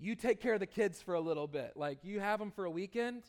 You 0.00 0.14
take 0.14 0.40
care 0.40 0.54
of 0.54 0.60
the 0.60 0.66
kids 0.66 1.02
for 1.02 1.14
a 1.14 1.20
little 1.20 1.46
bit. 1.46 1.72
Like 1.76 1.98
you 2.04 2.20
have 2.20 2.38
them 2.38 2.50
for 2.50 2.64
a 2.64 2.70
weekend, 2.70 3.22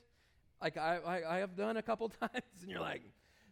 like 0.61 0.77
I, 0.77 0.99
I, 1.05 1.35
I 1.35 1.37
have 1.39 1.55
done 1.55 1.77
a 1.77 1.81
couple 1.81 2.09
times, 2.21 2.31
and 2.61 2.71
you're 2.71 2.79
like, 2.79 3.03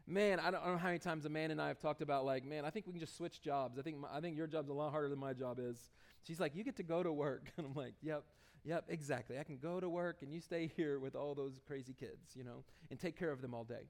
man, 0.07 0.39
I 0.39 0.51
don't, 0.51 0.61
I 0.61 0.65
don't 0.65 0.73
know 0.73 0.79
how 0.79 0.87
many 0.87 0.99
times 0.99 1.25
a 1.25 1.29
man 1.29 1.51
and 1.51 1.61
I 1.61 1.67
have 1.67 1.79
talked 1.79 2.01
about 2.01 2.25
like, 2.25 2.45
man, 2.45 2.65
I 2.65 2.69
think 2.69 2.87
we 2.87 2.93
can 2.93 3.01
just 3.01 3.17
switch 3.17 3.41
jobs. 3.41 3.77
I 3.77 3.81
think 3.81 3.99
my, 3.99 4.07
I 4.11 4.21
think 4.21 4.37
your 4.37 4.47
job's 4.47 4.69
a 4.69 4.73
lot 4.73 4.91
harder 4.91 5.09
than 5.09 5.19
my 5.19 5.33
job 5.33 5.59
is. 5.59 5.77
She's 6.25 6.39
like, 6.39 6.55
you 6.55 6.63
get 6.63 6.77
to 6.77 6.83
go 6.83 7.03
to 7.03 7.11
work, 7.11 7.51
and 7.57 7.67
I'm 7.67 7.75
like, 7.75 7.93
yep, 8.01 8.23
yep, 8.63 8.85
exactly. 8.87 9.37
I 9.37 9.43
can 9.43 9.57
go 9.57 9.79
to 9.79 9.89
work, 9.89 10.21
and 10.21 10.33
you 10.33 10.39
stay 10.39 10.71
here 10.77 10.97
with 10.99 11.15
all 11.15 11.35
those 11.35 11.59
crazy 11.67 11.93
kids, 11.93 12.35
you 12.35 12.43
know, 12.43 12.63
and 12.89 12.99
take 12.99 13.19
care 13.19 13.31
of 13.31 13.41
them 13.41 13.53
all 13.53 13.65
day. 13.65 13.83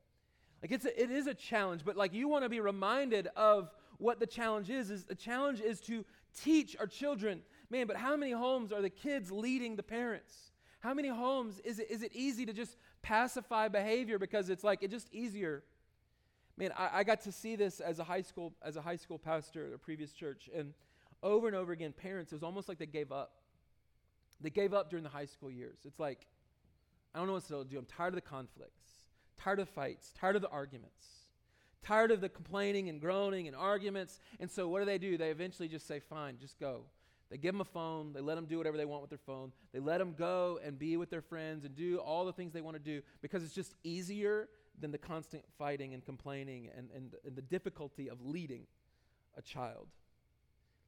Like 0.63 0.71
it's 0.71 0.85
a, 0.85 1.01
it 1.01 1.11
is 1.11 1.27
a 1.27 1.33
challenge, 1.33 1.83
but 1.85 1.97
like 1.97 2.13
you 2.13 2.27
want 2.27 2.45
to 2.45 2.49
be 2.49 2.61
reminded 2.61 3.27
of 3.35 3.69
what 3.97 4.19
the 4.19 4.25
challenge 4.25 4.69
is. 4.69 4.89
Is 4.89 5.03
the 5.03 5.13
challenge 5.13 5.59
is 5.59 5.79
to 5.81 6.05
teach 6.41 6.75
our 6.79 6.87
children, 6.87 7.41
man. 7.69 7.85
But 7.85 7.97
how 7.97 8.15
many 8.15 8.31
homes 8.31 8.71
are 8.71 8.81
the 8.81 8.89
kids 8.89 9.31
leading 9.31 9.75
the 9.75 9.83
parents? 9.83 10.51
How 10.79 10.93
many 10.93 11.09
homes 11.09 11.59
is 11.63 11.79
it, 11.79 11.91
is 11.91 12.01
it 12.01 12.11
easy 12.15 12.45
to 12.45 12.53
just 12.53 12.77
pacify 13.01 13.67
behavior 13.67 14.17
because 14.17 14.49
it's 14.49 14.63
like 14.63 14.81
it's 14.81 14.91
just 14.91 15.13
easier 15.13 15.63
man 16.57 16.71
I, 16.77 16.99
I, 16.99 17.03
got 17.03 17.21
to 17.21 17.31
see 17.31 17.55
this 17.55 17.79
as 17.79 17.99
a 17.99 18.03
high 18.03 18.21
school 18.21 18.53
as 18.61 18.77
a 18.77 18.81
high 18.81 18.95
school 18.95 19.19
pastor 19.19 19.67
at 19.67 19.73
a 19.73 19.77
previous 19.77 20.13
church 20.13 20.49
and 20.55 20.73
over 21.21 21.47
and 21.47 21.55
over 21.55 21.73
again 21.73 21.91
parents 21.91 22.31
it 22.31 22.35
was 22.35 22.43
almost 22.43 22.69
like 22.69 22.79
they 22.79 22.85
gave 22.85 23.11
up 23.11 23.33
they 24.39 24.49
gave 24.49 24.73
up 24.73 24.89
during 24.89 25.03
the 25.03 25.09
high 25.09 25.25
school 25.25 25.51
years 25.51 25.79
it's 25.85 25.99
like 25.99 26.27
i 27.13 27.19
don't 27.19 27.27
know 27.27 27.33
what 27.33 27.45
to 27.45 27.65
do 27.65 27.77
i'm 27.77 27.85
tired 27.85 28.09
of 28.09 28.15
the 28.15 28.21
conflicts 28.21 28.82
tired 29.43 29.59
of 29.59 29.69
fights 29.69 30.11
tired 30.19 30.35
of 30.35 30.41
the 30.41 30.49
arguments 30.49 31.07
tired 31.83 32.11
of 32.11 32.21
the 32.21 32.29
complaining 32.29 32.87
and 32.89 33.01
groaning 33.01 33.47
and 33.47 33.55
arguments 33.55 34.19
and 34.39 34.49
so 34.49 34.67
what 34.67 34.79
do 34.79 34.85
they 34.85 34.97
do 34.97 35.17
they 35.17 35.29
eventually 35.29 35.67
just 35.67 35.87
say 35.87 35.99
fine 35.99 36.37
just 36.39 36.59
go 36.59 36.83
they 37.33 37.39
give 37.39 37.55
them 37.55 37.61
a 37.61 37.65
phone. 37.65 38.13
They 38.13 38.21
let 38.21 38.35
them 38.35 38.45
do 38.45 38.59
whatever 38.59 38.77
they 38.77 38.85
want 38.85 39.01
with 39.01 39.09
their 39.09 39.17
phone. 39.17 39.51
They 39.73 39.79
let 39.79 39.97
them 39.97 40.13
go 40.15 40.59
and 40.63 40.77
be 40.77 40.97
with 40.97 41.09
their 41.09 41.23
friends 41.23 41.65
and 41.65 41.75
do 41.75 41.97
all 41.97 42.25
the 42.25 42.31
things 42.31 42.53
they 42.53 42.61
want 42.61 42.75
to 42.75 42.79
do 42.79 43.01
because 43.23 43.43
it's 43.43 43.55
just 43.55 43.73
easier 43.83 44.49
than 44.79 44.91
the 44.91 44.99
constant 44.99 45.43
fighting 45.57 45.95
and 45.95 46.05
complaining 46.05 46.69
and, 46.77 46.89
and, 46.95 47.15
and 47.25 47.35
the 47.35 47.41
difficulty 47.41 48.07
of 48.07 48.23
leading 48.23 48.67
a 49.35 49.41
child. 49.41 49.87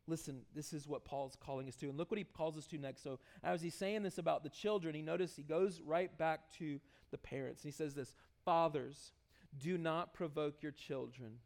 Listen, 0.06 0.42
this 0.54 0.72
is 0.72 0.88
what 0.88 1.04
Paul's 1.04 1.36
calling 1.36 1.68
us 1.68 1.76
to. 1.78 1.90
And 1.90 1.98
look 1.98 2.12
what 2.12 2.20
he 2.20 2.24
calls 2.24 2.60
us 2.60 2.68
to 2.68 2.78
next. 2.78 3.02
So, 3.02 3.18
as 3.44 3.64
he's 3.64 3.74
saying 3.74 4.04
this 4.04 4.20
about 4.20 4.44
the 4.44 4.50
children, 4.50 4.94
he 4.94 5.02
notices 5.02 5.36
he 5.36 5.42
goes 5.42 5.82
right 5.84 6.16
back 6.16 6.52
to 6.60 6.80
the 7.10 7.18
parents. 7.18 7.64
He 7.64 7.72
says 7.72 7.96
this 7.96 8.14
Fathers, 8.46 9.12
do 9.60 9.78
not 9.78 10.14
provoke 10.14 10.62
your 10.62 10.72
children, 10.72 11.40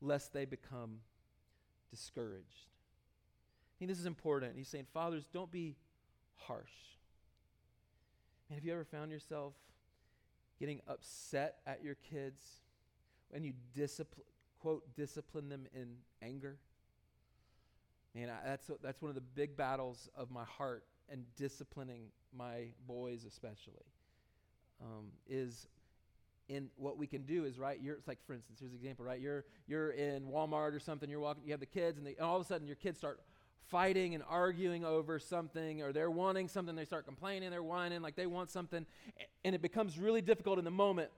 lest 0.00 0.32
they 0.32 0.44
become 0.44 1.00
discouraged. 1.90 2.68
I 3.74 3.78
think 3.78 3.90
this 3.90 3.98
is 3.98 4.06
important. 4.06 4.54
He's 4.56 4.68
saying, 4.68 4.86
Fathers, 4.92 5.26
don't 5.32 5.50
be 5.50 5.76
harsh. 6.36 6.70
And 8.48 8.56
have 8.56 8.64
you 8.64 8.72
ever 8.72 8.84
found 8.84 9.10
yourself 9.10 9.54
getting 10.60 10.80
upset 10.86 11.56
at 11.66 11.82
your 11.82 11.96
kids 11.96 12.40
when 13.30 13.42
you 13.42 13.52
discipline, 13.74 14.26
quote, 14.60 14.94
discipline 14.94 15.48
them 15.48 15.66
in 15.74 15.96
anger? 16.22 16.58
Man, 18.14 18.30
I, 18.30 18.46
that's, 18.46 18.70
that's 18.82 19.02
one 19.02 19.08
of 19.08 19.16
the 19.16 19.20
big 19.20 19.56
battles 19.56 20.08
of 20.16 20.30
my 20.30 20.44
heart 20.44 20.84
and 21.10 21.24
disciplining 21.36 22.04
my 22.36 22.68
boys, 22.86 23.24
especially, 23.24 23.84
um, 24.80 25.08
is 25.28 25.66
in 26.48 26.68
what 26.76 26.98
we 26.98 27.06
can 27.06 27.22
do 27.22 27.44
is 27.44 27.58
right 27.58 27.80
you're 27.80 27.96
it's 27.96 28.08
like 28.08 28.18
for 28.26 28.34
instance 28.34 28.58
here's 28.60 28.72
an 28.72 28.76
example 28.76 29.04
right? 29.04 29.20
You're 29.20 29.44
you're 29.66 29.90
in 29.90 30.24
walmart 30.24 30.74
or 30.74 30.80
something 30.80 31.08
you're 31.08 31.20
walking 31.20 31.42
you 31.44 31.52
have 31.52 31.60
the 31.60 31.66
kids 31.66 31.98
and, 31.98 32.06
they, 32.06 32.14
and 32.16 32.20
all 32.20 32.36
of 32.36 32.42
a 32.42 32.44
sudden 32.44 32.66
your 32.66 32.76
kids 32.76 32.98
start 32.98 33.20
fighting 33.70 34.14
and 34.14 34.22
arguing 34.28 34.84
over 34.84 35.18
something 35.18 35.80
or 35.80 35.92
they're 35.92 36.10
wanting 36.10 36.48
something 36.48 36.76
they 36.76 36.84
start 36.84 37.06
complaining 37.06 37.50
they're 37.50 37.62
whining 37.62 38.02
like 38.02 38.14
they 38.14 38.26
want 38.26 38.50
something 38.50 38.84
and 39.44 39.54
it 39.54 39.62
becomes 39.62 39.98
really 39.98 40.20
difficult 40.20 40.58
in 40.58 40.64
the 40.64 40.70
moment. 40.70 41.10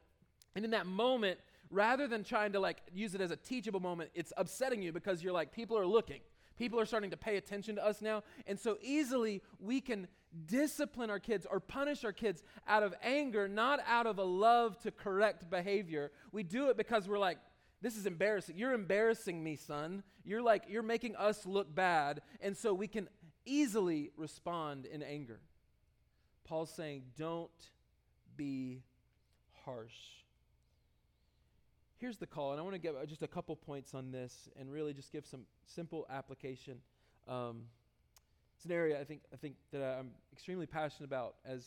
And 0.54 0.64
in 0.64 0.70
that 0.70 0.86
moment 0.86 1.38
rather 1.70 2.06
than 2.06 2.22
trying 2.22 2.52
to 2.52 2.60
like 2.60 2.78
use 2.94 3.14
it 3.14 3.20
as 3.20 3.32
a 3.32 3.36
teachable 3.36 3.80
moment 3.80 4.10
it's 4.14 4.32
upsetting 4.36 4.80
you 4.80 4.92
because 4.92 5.22
you're 5.22 5.32
like 5.32 5.52
people 5.52 5.76
are 5.76 5.86
looking 5.86 6.20
people 6.58 6.80
are 6.80 6.86
starting 6.86 7.10
to 7.10 7.16
pay 7.16 7.36
attention 7.36 7.76
to 7.76 7.84
us 7.84 8.00
now 8.00 8.22
and 8.46 8.58
so 8.58 8.76
easily 8.82 9.42
we 9.58 9.80
can 9.80 10.06
discipline 10.46 11.08
our 11.08 11.20
kids 11.20 11.46
or 11.50 11.60
punish 11.60 12.04
our 12.04 12.12
kids 12.12 12.42
out 12.68 12.82
of 12.82 12.94
anger 13.02 13.48
not 13.48 13.80
out 13.86 14.06
of 14.06 14.18
a 14.18 14.24
love 14.24 14.78
to 14.78 14.90
correct 14.90 15.48
behavior 15.50 16.10
we 16.32 16.42
do 16.42 16.68
it 16.68 16.76
because 16.76 17.08
we're 17.08 17.18
like 17.18 17.38
this 17.82 17.96
is 17.96 18.06
embarrassing. 18.06 18.56
You're 18.58 18.72
embarrassing 18.72 19.42
me, 19.42 19.56
son. 19.56 20.02
You're 20.24 20.42
like, 20.42 20.64
you're 20.68 20.82
making 20.82 21.14
us 21.16 21.44
look 21.46 21.72
bad. 21.74 22.22
And 22.40 22.56
so 22.56 22.72
we 22.72 22.88
can 22.88 23.08
easily 23.44 24.10
respond 24.16 24.86
in 24.86 25.02
anger. 25.02 25.40
Paul's 26.44 26.72
saying, 26.74 27.02
don't 27.16 27.50
be 28.36 28.82
harsh. 29.64 29.94
Here's 31.98 32.18
the 32.18 32.26
call, 32.26 32.52
and 32.52 32.60
I 32.60 32.62
want 32.62 32.74
to 32.74 32.78
give 32.78 32.94
just 33.08 33.22
a 33.22 33.28
couple 33.28 33.56
points 33.56 33.94
on 33.94 34.12
this 34.12 34.50
and 34.58 34.70
really 34.70 34.92
just 34.92 35.12
give 35.12 35.24
some 35.24 35.42
simple 35.64 36.06
application. 36.10 36.78
Um, 37.26 37.62
it's 38.54 38.66
an 38.66 38.72
area 38.72 39.00
I 39.00 39.04
think, 39.04 39.22
I 39.32 39.36
think 39.36 39.54
that 39.72 39.82
I'm 39.98 40.10
extremely 40.32 40.66
passionate 40.66 41.06
about 41.06 41.36
as, 41.44 41.64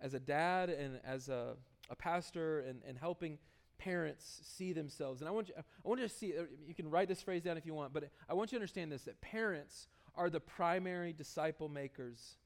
as 0.00 0.14
a 0.14 0.20
dad 0.20 0.70
and 0.70 1.00
as 1.04 1.28
a, 1.28 1.54
a 1.90 1.96
pastor 1.96 2.60
and, 2.60 2.82
and 2.86 2.96
helping 2.96 3.38
parents 3.78 4.40
see 4.44 4.72
themselves. 4.72 5.20
And 5.20 5.28
I 5.28 5.32
want 5.32 5.48
you, 5.48 5.54
I 5.58 5.88
want 5.88 6.00
you 6.00 6.06
to 6.06 6.14
see, 6.14 6.38
uh, 6.38 6.42
you 6.66 6.74
can 6.74 6.88
write 6.88 7.08
this 7.08 7.20
phrase 7.20 7.42
down 7.42 7.56
if 7.56 7.66
you 7.66 7.74
want, 7.74 7.92
but 7.92 8.08
I 8.28 8.34
want 8.34 8.52
you 8.52 8.58
to 8.58 8.60
understand 8.60 8.92
this 8.92 9.02
that 9.02 9.20
parents 9.20 9.88
are 10.14 10.30
the 10.30 10.40
primary 10.40 11.12
disciple 11.12 11.68
makers 11.68 12.36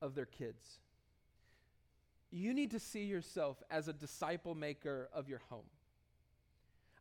of 0.00 0.16
their 0.16 0.26
kids. 0.26 0.80
You 2.32 2.52
need 2.54 2.72
to 2.72 2.80
see 2.80 3.04
yourself 3.04 3.62
as 3.70 3.86
a 3.86 3.92
disciple 3.92 4.56
maker 4.56 5.08
of 5.14 5.28
your 5.28 5.40
home. 5.48 5.66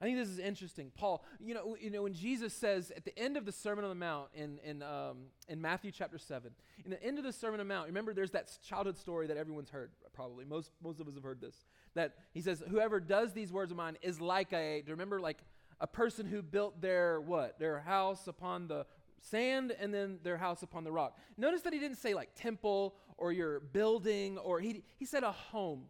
I 0.02 0.06
think 0.06 0.18
this 0.18 0.30
is 0.30 0.40
interesting. 0.40 0.92
Paul, 0.96 1.24
you 1.40 1.54
know, 1.54 1.78
you 1.80 1.92
know 1.92 2.02
when 2.02 2.14
Jesus 2.14 2.54
says 2.54 2.92
at 2.98 3.06
the 3.06 3.18
end 3.18 3.38
of 3.38 3.46
the 3.46 3.52
Sermon 3.52 3.86
on 3.86 3.90
the 3.90 3.96
Mount 3.96 4.30
in, 4.34 4.58
in, 4.64 4.82
um, 4.82 5.28
in 5.48 5.62
Matthew 5.62 5.92
chapter 5.92 6.18
7, 6.18 6.52
in 6.84 6.90
the 6.90 7.04
end 7.04 7.20
of 7.20 7.24
the 7.24 7.32
Sermon 7.32 7.60
on 7.60 7.68
the 7.68 7.72
Mount, 7.72 7.86
remember 7.86 8.12
there's 8.12 8.32
that 8.32 8.52
childhood 8.68 8.98
story 8.98 9.28
that 9.28 9.38
everyone's 9.38 9.70
heard, 9.70 9.92
probably. 10.12 10.44
Most, 10.44 10.72
most 10.84 11.00
of 11.00 11.08
us 11.08 11.14
have 11.14 11.24
heard 11.24 11.40
this. 11.40 11.66
That 11.94 12.16
he 12.34 12.42
says, 12.42 12.64
whoever 12.68 13.00
does 13.00 13.34
these 13.34 13.54
words 13.54 13.72
of 13.72 13.78
mine 13.78 13.98
is 14.02 14.20
like 14.20 14.52
a, 14.54 14.82
do 14.82 14.88
you 14.88 14.94
remember 14.94 15.20
like 15.20 15.38
a 15.80 15.86
person 15.86 16.26
who 16.26 16.42
built 16.42 16.82
their 16.82 17.22
what? 17.22 17.60
Their 17.60 17.82
house 17.82 18.28
upon 18.28 18.68
the 18.68 18.88
sand 19.20 19.72
and 19.80 19.94
then 19.94 20.18
their 20.24 20.38
house 20.38 20.64
upon 20.64 20.84
the 20.84 20.92
rock. 20.92 21.16
Notice 21.38 21.62
that 21.62 21.74
he 21.74 21.80
didn't 21.80 21.98
say 21.98 22.16
like 22.16 22.30
temple 22.34 22.96
or 23.18 23.32
your 23.32 23.60
building 23.60 24.40
or 24.40 24.60
he, 24.60 24.82
he 24.98 25.06
said 25.06 25.24
a 25.24 25.32
home. 25.32 25.84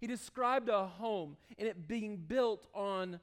He 0.00 0.06
described 0.06 0.68
a 0.68 0.86
home 0.86 1.38
and 1.58 1.66
it 1.66 1.88
being 1.88 2.18
built 2.18 2.66
on 2.74 3.20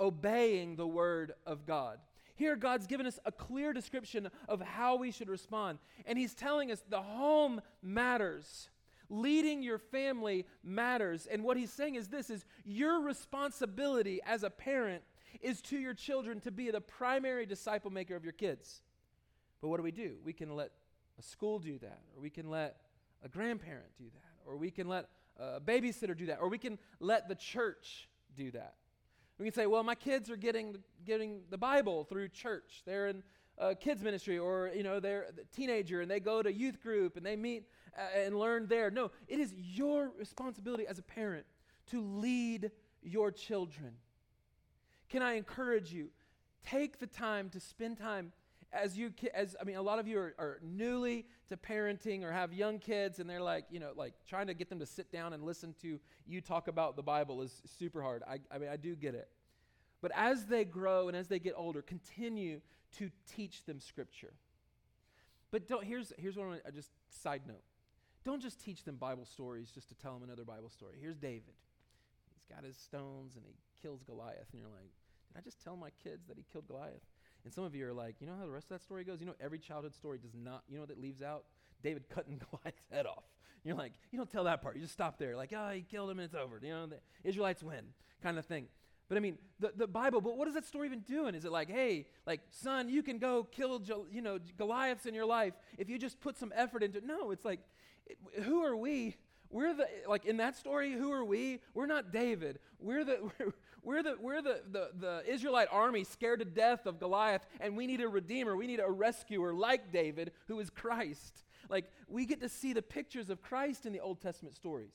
obeying 0.00 0.76
the 0.76 0.86
word 0.86 1.34
of 1.46 1.66
God. 1.66 1.98
Here, 2.34 2.56
God's 2.56 2.86
given 2.86 3.06
us 3.06 3.18
a 3.26 3.32
clear 3.32 3.74
description 3.74 4.30
of 4.48 4.62
how 4.62 4.96
we 4.96 5.10
should 5.10 5.28
respond. 5.28 5.78
And 6.06 6.18
He's 6.18 6.34
telling 6.34 6.72
us 6.72 6.82
the 6.88 7.02
home 7.02 7.60
matters. 7.82 8.70
Leading 9.10 9.62
your 9.62 9.78
family 9.78 10.46
matters. 10.64 11.26
And 11.30 11.44
what 11.44 11.58
He's 11.58 11.72
saying 11.72 11.96
is 11.96 12.08
this 12.08 12.30
is 12.30 12.46
your 12.64 13.02
responsibility 13.02 14.20
as 14.24 14.42
a 14.42 14.50
parent 14.50 15.02
is 15.42 15.60
to 15.62 15.78
your 15.78 15.94
children 15.94 16.40
to 16.40 16.50
be 16.50 16.70
the 16.70 16.80
primary 16.80 17.44
disciple 17.44 17.90
maker 17.90 18.16
of 18.16 18.24
your 18.24 18.32
kids. 18.32 18.82
But 19.60 19.68
what 19.68 19.76
do 19.76 19.82
we 19.82 19.92
do? 19.92 20.14
We 20.24 20.32
can 20.32 20.56
let 20.56 20.70
a 21.18 21.22
school 21.22 21.58
do 21.58 21.78
that, 21.78 22.00
or 22.16 22.22
we 22.22 22.30
can 22.30 22.48
let 22.48 22.76
a 23.22 23.28
grandparent 23.28 23.96
do 23.98 24.04
that, 24.14 24.50
or 24.50 24.56
we 24.56 24.70
can 24.70 24.88
let 24.88 25.08
a 25.38 25.60
babysitter 25.60 26.16
do 26.16 26.26
that, 26.26 26.38
or 26.40 26.48
we 26.48 26.58
can 26.58 26.78
let 27.00 27.28
the 27.28 27.34
church 27.34 28.08
do 28.34 28.50
that. 28.52 28.74
We 29.40 29.46
can 29.46 29.54
say, 29.54 29.66
well, 29.66 29.82
my 29.82 29.94
kids 29.94 30.28
are 30.28 30.36
getting, 30.36 30.76
getting 31.06 31.40
the 31.48 31.56
Bible 31.56 32.04
through 32.04 32.28
church. 32.28 32.82
They're 32.84 33.08
in 33.08 33.22
kids 33.80 34.02
ministry 34.02 34.38
or, 34.38 34.70
you 34.74 34.82
know, 34.82 35.00
they're 35.00 35.28
a 35.30 35.56
teenager 35.56 36.02
and 36.02 36.10
they 36.10 36.20
go 36.20 36.42
to 36.42 36.52
youth 36.52 36.82
group 36.82 37.16
and 37.16 37.24
they 37.24 37.36
meet 37.36 37.64
uh, 37.98 38.20
and 38.20 38.38
learn 38.38 38.66
there. 38.66 38.90
No, 38.90 39.10
it 39.28 39.40
is 39.40 39.54
your 39.56 40.12
responsibility 40.18 40.86
as 40.86 40.98
a 40.98 41.02
parent 41.02 41.46
to 41.86 42.02
lead 42.02 42.70
your 43.02 43.30
children. 43.30 43.92
Can 45.08 45.22
I 45.22 45.34
encourage 45.34 45.90
you? 45.90 46.10
Take 46.62 46.98
the 46.98 47.06
time 47.06 47.48
to 47.50 47.60
spend 47.60 47.96
time 47.96 48.32
as 48.72 48.96
you 48.96 49.12
as 49.34 49.56
i 49.60 49.64
mean 49.64 49.76
a 49.76 49.82
lot 49.82 49.98
of 49.98 50.06
you 50.06 50.18
are, 50.18 50.34
are, 50.38 50.60
newly 50.62 51.26
to 51.48 51.56
parenting 51.56 52.22
or 52.22 52.30
have 52.30 52.52
young 52.52 52.78
kids 52.78 53.18
and 53.18 53.28
they're 53.28 53.42
like 53.42 53.64
you 53.70 53.80
know 53.80 53.90
like 53.96 54.14
trying 54.28 54.46
to 54.46 54.54
get 54.54 54.68
them 54.68 54.78
to 54.78 54.86
sit 54.86 55.10
down 55.10 55.32
and 55.32 55.42
listen 55.42 55.74
to 55.82 55.98
you 56.26 56.40
talk 56.40 56.68
about 56.68 56.96
the 56.96 57.02
bible 57.02 57.42
is 57.42 57.62
super 57.78 58.02
hard. 58.02 58.22
I, 58.28 58.38
I 58.52 58.58
mean 58.58 58.68
i 58.68 58.76
do 58.76 58.94
get 58.94 59.14
it. 59.14 59.28
But 60.02 60.12
as 60.14 60.46
they 60.46 60.64
grow 60.64 61.08
and 61.08 61.16
as 61.16 61.28
they 61.28 61.38
get 61.38 61.54
older 61.56 61.82
continue 61.82 62.60
to 62.98 63.10
teach 63.34 63.64
them 63.64 63.80
scripture. 63.80 64.32
But 65.50 65.68
don't 65.68 65.84
here's 65.84 66.12
here's 66.16 66.36
one 66.36 66.60
i 66.66 66.70
just 66.70 66.90
side 67.08 67.42
note. 67.46 67.62
Don't 68.24 68.42
just 68.42 68.60
teach 68.60 68.84
them 68.84 68.96
bible 68.96 69.24
stories 69.24 69.70
just 69.70 69.88
to 69.88 69.94
tell 69.96 70.14
them 70.14 70.22
another 70.22 70.44
bible 70.44 70.70
story. 70.70 70.96
Here's 71.00 71.16
david. 71.16 71.54
He's 72.34 72.44
got 72.44 72.64
his 72.64 72.76
stones 72.76 73.34
and 73.34 73.44
he 73.44 73.54
kills 73.82 74.02
goliath. 74.04 74.46
And 74.52 74.60
you're 74.60 74.70
like 74.70 74.90
did 75.32 75.38
i 75.38 75.40
just 75.40 75.62
tell 75.62 75.76
my 75.76 75.90
kids 76.02 76.26
that 76.28 76.36
he 76.36 76.44
killed 76.52 76.66
goliath 76.68 77.02
and 77.44 77.52
some 77.52 77.64
of 77.64 77.74
you 77.74 77.86
are 77.88 77.92
like, 77.92 78.16
you 78.20 78.26
know 78.26 78.34
how 78.38 78.44
the 78.44 78.52
rest 78.52 78.70
of 78.70 78.78
that 78.78 78.82
story 78.82 79.04
goes? 79.04 79.20
You 79.20 79.26
know, 79.26 79.34
every 79.40 79.58
childhood 79.58 79.94
story 79.94 80.18
does 80.18 80.34
not, 80.34 80.62
you 80.68 80.78
know 80.78 80.86
that 80.86 81.00
leaves 81.00 81.22
out? 81.22 81.44
David 81.82 82.08
cutting 82.08 82.40
Goliath's 82.50 82.86
head 82.90 83.06
off. 83.06 83.24
You're 83.64 83.76
like, 83.76 83.92
you 84.10 84.18
don't 84.18 84.30
tell 84.30 84.44
that 84.44 84.62
part. 84.62 84.76
You 84.76 84.82
just 84.82 84.94
stop 84.94 85.18
there. 85.18 85.36
Like, 85.36 85.52
oh, 85.56 85.70
he 85.70 85.82
killed 85.82 86.10
him 86.10 86.18
and 86.18 86.26
it's 86.26 86.34
over. 86.34 86.60
You 86.62 86.70
know, 86.70 86.86
the 86.86 86.98
Israelites 87.24 87.62
win 87.62 87.84
kind 88.22 88.38
of 88.38 88.46
thing. 88.46 88.68
But 89.08 89.16
I 89.16 89.20
mean, 89.20 89.38
the, 89.58 89.72
the 89.74 89.86
Bible, 89.86 90.20
but 90.20 90.38
what 90.38 90.46
is 90.46 90.54
that 90.54 90.64
story 90.64 90.86
even 90.86 91.00
doing? 91.00 91.34
Is 91.34 91.44
it 91.44 91.50
like, 91.50 91.68
hey, 91.68 92.06
like, 92.26 92.40
son, 92.50 92.88
you 92.88 93.02
can 93.02 93.18
go 93.18 93.42
kill, 93.42 93.82
you 94.10 94.22
know, 94.22 94.38
Goliaths 94.56 95.04
in 95.04 95.14
your 95.14 95.26
life 95.26 95.54
if 95.78 95.90
you 95.90 95.98
just 95.98 96.20
put 96.20 96.38
some 96.38 96.52
effort 96.54 96.82
into 96.82 96.98
it? 96.98 97.04
No, 97.04 97.32
it's 97.32 97.44
like, 97.44 97.60
who 98.44 98.62
are 98.62 98.76
we? 98.76 99.16
We're 99.50 99.74
the, 99.74 99.86
like, 100.08 100.24
in 100.24 100.36
that 100.38 100.56
story, 100.56 100.92
who 100.92 101.12
are 101.12 101.24
we? 101.24 101.60
We're 101.74 101.86
not 101.86 102.12
David. 102.12 102.58
We're 102.78 103.04
the, 103.04 103.30
we're, 103.38 103.52
we're 103.82 104.02
the, 104.02 104.16
we're 104.20 104.42
the, 104.42 104.62
the, 104.70 104.90
the 104.98 105.22
Israelite 105.26 105.68
army 105.70 106.04
scared 106.04 106.38
to 106.38 106.44
death 106.44 106.86
of 106.86 107.00
Goliath, 107.00 107.44
and 107.60 107.76
we 107.76 107.86
need 107.86 108.00
a 108.00 108.08
redeemer. 108.08 108.56
We 108.56 108.66
need 108.66 108.80
a 108.80 108.90
rescuer 108.90 109.52
like 109.52 109.92
David, 109.92 110.32
who 110.46 110.60
is 110.60 110.70
Christ. 110.70 111.44
Like, 111.68 111.90
we 112.08 112.26
get 112.26 112.40
to 112.40 112.48
see 112.48 112.72
the 112.72 112.82
pictures 112.82 113.30
of 113.30 113.42
Christ 113.42 113.86
in 113.86 113.92
the 113.92 114.00
Old 114.00 114.20
Testament 114.20 114.54
stories. 114.54 114.94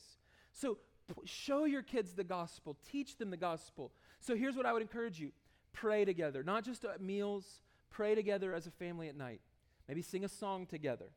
So, 0.54 0.78
show 1.26 1.66
your 1.66 1.84
kids 1.84 2.14
the 2.14 2.24
gospel, 2.24 2.78
teach 2.90 3.18
them 3.18 3.30
the 3.30 3.38
gospel. 3.38 3.92
So 4.20 4.36
here's 4.36 4.56
what 4.56 4.66
I 4.66 4.74
would 4.74 4.82
encourage 4.82 5.20
you 5.20 5.32
pray 5.72 6.06
together, 6.06 6.42
not 6.42 6.64
just 6.64 6.86
at 6.86 7.02
meals, 7.02 7.62
pray 7.90 8.16
together 8.16 8.54
as 8.54 8.66
a 8.66 8.72
family 8.72 9.10
at 9.10 9.16
night. 9.16 9.42
Maybe 9.88 10.02
sing 10.02 10.24
a 10.24 10.30
song 10.30 10.66
together. 10.66 11.12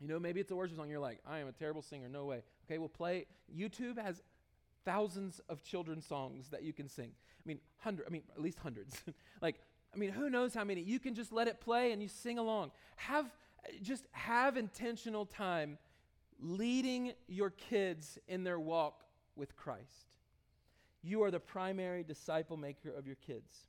You 0.00 0.08
know, 0.08 0.18
maybe 0.18 0.40
it's 0.40 0.50
a 0.50 0.56
worship 0.56 0.76
song. 0.76 0.88
You're 0.88 0.98
like, 0.98 1.20
I 1.26 1.38
am 1.38 1.48
a 1.48 1.52
terrible 1.52 1.82
singer. 1.82 2.08
No 2.08 2.24
way. 2.24 2.42
Okay, 2.64 2.78
we'll 2.78 2.88
play. 2.88 3.26
YouTube 3.56 3.98
has 3.98 4.22
thousands 4.84 5.40
of 5.48 5.62
children's 5.62 6.06
songs 6.06 6.48
that 6.50 6.62
you 6.62 6.72
can 6.72 6.88
sing. 6.88 7.10
I 7.10 7.42
mean, 7.46 7.58
hundred. 7.78 8.06
I 8.06 8.10
mean, 8.10 8.22
at 8.34 8.40
least 8.40 8.58
hundreds. 8.58 9.02
like, 9.42 9.56
I 9.94 9.98
mean, 9.98 10.10
who 10.10 10.30
knows 10.30 10.54
how 10.54 10.64
many? 10.64 10.80
You 10.80 10.98
can 10.98 11.14
just 11.14 11.32
let 11.32 11.48
it 11.48 11.60
play 11.60 11.92
and 11.92 12.02
you 12.02 12.08
sing 12.08 12.38
along. 12.38 12.70
Have 12.96 13.30
just 13.82 14.06
have 14.12 14.56
intentional 14.56 15.26
time 15.26 15.78
leading 16.40 17.12
your 17.28 17.50
kids 17.50 18.18
in 18.28 18.44
their 18.44 18.58
walk 18.58 19.04
with 19.36 19.56
Christ. 19.56 20.16
You 21.02 21.22
are 21.22 21.30
the 21.30 21.40
primary 21.40 22.02
disciple 22.02 22.56
maker 22.56 22.90
of 22.90 23.06
your 23.06 23.16
kids. 23.16 23.66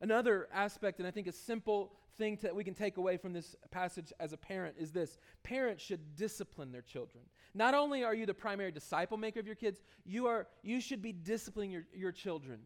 Another 0.00 0.48
aspect, 0.52 0.98
and 0.98 1.08
I 1.08 1.10
think 1.10 1.26
a 1.26 1.32
simple 1.32 1.92
thing 2.16 2.38
that 2.42 2.54
we 2.54 2.64
can 2.64 2.74
take 2.74 2.96
away 2.96 3.16
from 3.16 3.32
this 3.32 3.54
passage 3.70 4.12
as 4.18 4.32
a 4.32 4.36
parent 4.36 4.76
is 4.78 4.92
this 4.92 5.18
parents 5.42 5.82
should 5.82 6.16
discipline 6.16 6.72
their 6.72 6.82
children. 6.82 7.24
Not 7.54 7.74
only 7.74 8.04
are 8.04 8.14
you 8.14 8.26
the 8.26 8.34
primary 8.34 8.70
disciple 8.70 9.16
maker 9.16 9.40
of 9.40 9.46
your 9.46 9.54
kids, 9.54 9.80
you, 10.04 10.26
are, 10.26 10.46
you 10.62 10.80
should 10.80 11.02
be 11.02 11.12
disciplining 11.12 11.70
your, 11.70 11.86
your 11.94 12.12
children. 12.12 12.60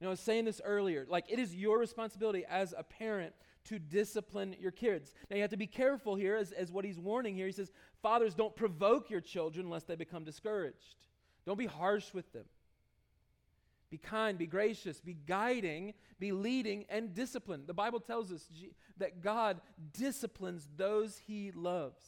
You 0.00 0.04
know, 0.04 0.08
I 0.08 0.10
was 0.10 0.20
saying 0.20 0.44
this 0.44 0.60
earlier. 0.64 1.06
Like, 1.08 1.24
it 1.28 1.38
is 1.38 1.54
your 1.54 1.78
responsibility 1.78 2.44
as 2.48 2.74
a 2.76 2.84
parent 2.84 3.34
to 3.64 3.78
discipline 3.78 4.54
your 4.58 4.70
kids. 4.70 5.14
Now, 5.30 5.36
you 5.36 5.42
have 5.42 5.50
to 5.50 5.56
be 5.56 5.66
careful 5.66 6.14
here, 6.14 6.36
as, 6.36 6.52
as 6.52 6.70
what 6.70 6.84
he's 6.84 6.98
warning 6.98 7.34
here. 7.34 7.46
He 7.46 7.52
says, 7.52 7.72
Fathers, 8.00 8.34
don't 8.34 8.54
provoke 8.54 9.10
your 9.10 9.20
children 9.20 9.68
lest 9.68 9.88
they 9.88 9.96
become 9.96 10.24
discouraged. 10.24 10.96
Don't 11.44 11.58
be 11.58 11.66
harsh 11.66 12.14
with 12.14 12.32
them. 12.32 12.44
Be 13.90 13.98
kind, 13.98 14.36
be 14.36 14.46
gracious, 14.46 15.00
be 15.00 15.14
guiding, 15.14 15.94
be 16.18 16.32
leading, 16.32 16.84
and 16.90 17.14
discipline. 17.14 17.64
The 17.66 17.74
Bible 17.74 18.00
tells 18.00 18.30
us 18.30 18.46
that 18.98 19.22
God 19.22 19.60
disciplines 19.92 20.68
those 20.76 21.18
he 21.26 21.52
loves. 21.52 22.02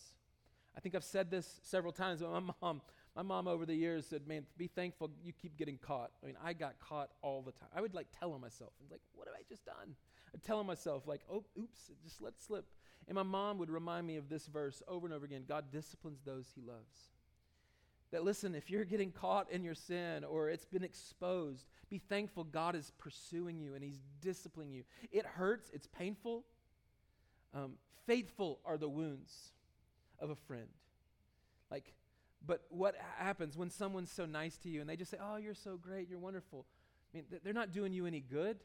I 0.77 0.81
think 0.81 0.95
I've 0.95 1.05
said 1.05 1.31
this 1.31 1.61
several 1.63 1.93
times, 1.93 2.21
but 2.21 2.31
my 2.31 2.53
mom, 2.61 2.83
my 3.17 3.23
mom 3.23 3.49
over 3.49 3.65
the 3.65 3.75
years 3.75 4.07
said, 4.07 4.27
Man, 4.27 4.45
be 4.57 4.67
thankful 4.67 5.11
you 5.25 5.33
keep 5.33 5.57
getting 5.57 5.79
caught. 5.79 6.11
I 6.23 6.27
mean, 6.27 6.37
I 6.43 6.53
got 6.53 6.79
caught 6.81 7.11
all 7.23 7.43
the 7.43 7.53
time. 7.53 7.69
I 7.75 7.81
would 7.81 7.95
like 7.95 8.09
tell 8.19 8.33
on 8.33 8.41
myself. 8.41 8.73
I 8.79 8.93
like, 8.93 9.01
what 9.15 9.27
have 9.27 9.35
I 9.35 9.43
just 9.49 9.65
done? 9.65 9.97
I'd 10.35 10.43
tell 10.43 10.63
myself, 10.63 11.07
like, 11.07 11.23
oh, 11.31 11.45
oops, 11.59 11.91
just 12.05 12.21
let 12.21 12.41
slip. 12.41 12.67
And 13.09 13.17
my 13.17 13.23
mom 13.23 13.59
would 13.59 13.71
remind 13.71 14.07
me 14.07 14.17
of 14.17 14.29
this 14.29 14.47
verse 14.47 14.83
over 14.87 15.07
and 15.07 15.15
over 15.15 15.25
again 15.25 15.45
God 15.49 15.73
disciplines 15.73 16.21
those 16.25 16.47
he 16.55 16.61
loves. 16.61 17.11
That 18.13 18.25
listen, 18.25 18.55
if 18.55 18.71
you're 18.71 18.85
getting 18.85 19.13
caught 19.13 19.51
in 19.53 19.63
your 19.63 19.75
sin 19.75 20.25
or 20.25 20.49
it's 20.51 20.65
been 20.65 20.83
exposed, 20.83 21.67
be 21.89 21.99
thankful 21.99 22.45
God 22.45 22.75
is 22.75 22.93
pursuing 22.99 23.59
you 23.61 23.75
and 23.75 23.85
He's 23.85 24.01
disciplining 24.21 24.73
you. 24.73 24.85
It 25.13 25.25
hurts, 25.25 25.71
it's 25.73 25.87
painful. 25.87 26.45
Um, 27.55 27.75
faithful 28.07 28.61
are 28.65 28.79
the 28.79 28.89
wounds 28.89 29.53
of 30.19 30.31
a 30.31 30.35
friend. 30.35 30.69
Like, 31.71 31.93
but 32.45 32.63
what 32.71 32.97
happens 33.19 33.57
when 33.57 33.71
someone's 33.71 34.11
so 34.11 34.27
nice 34.27 34.57
to 34.59 34.69
you 34.69 34.81
and 34.81 34.91
they 34.91 34.97
just 34.97 35.11
say, 35.11 35.19
Oh, 35.23 35.37
you're 35.37 35.55
so 35.55 35.77
great, 35.77 36.09
you're 36.09 36.19
wonderful? 36.19 36.67
I 37.13 37.19
mean, 37.19 37.27
they're 37.45 37.53
not 37.53 37.73
doing 37.73 37.93
you 37.93 38.07
any 38.07 38.21
good. 38.21 38.59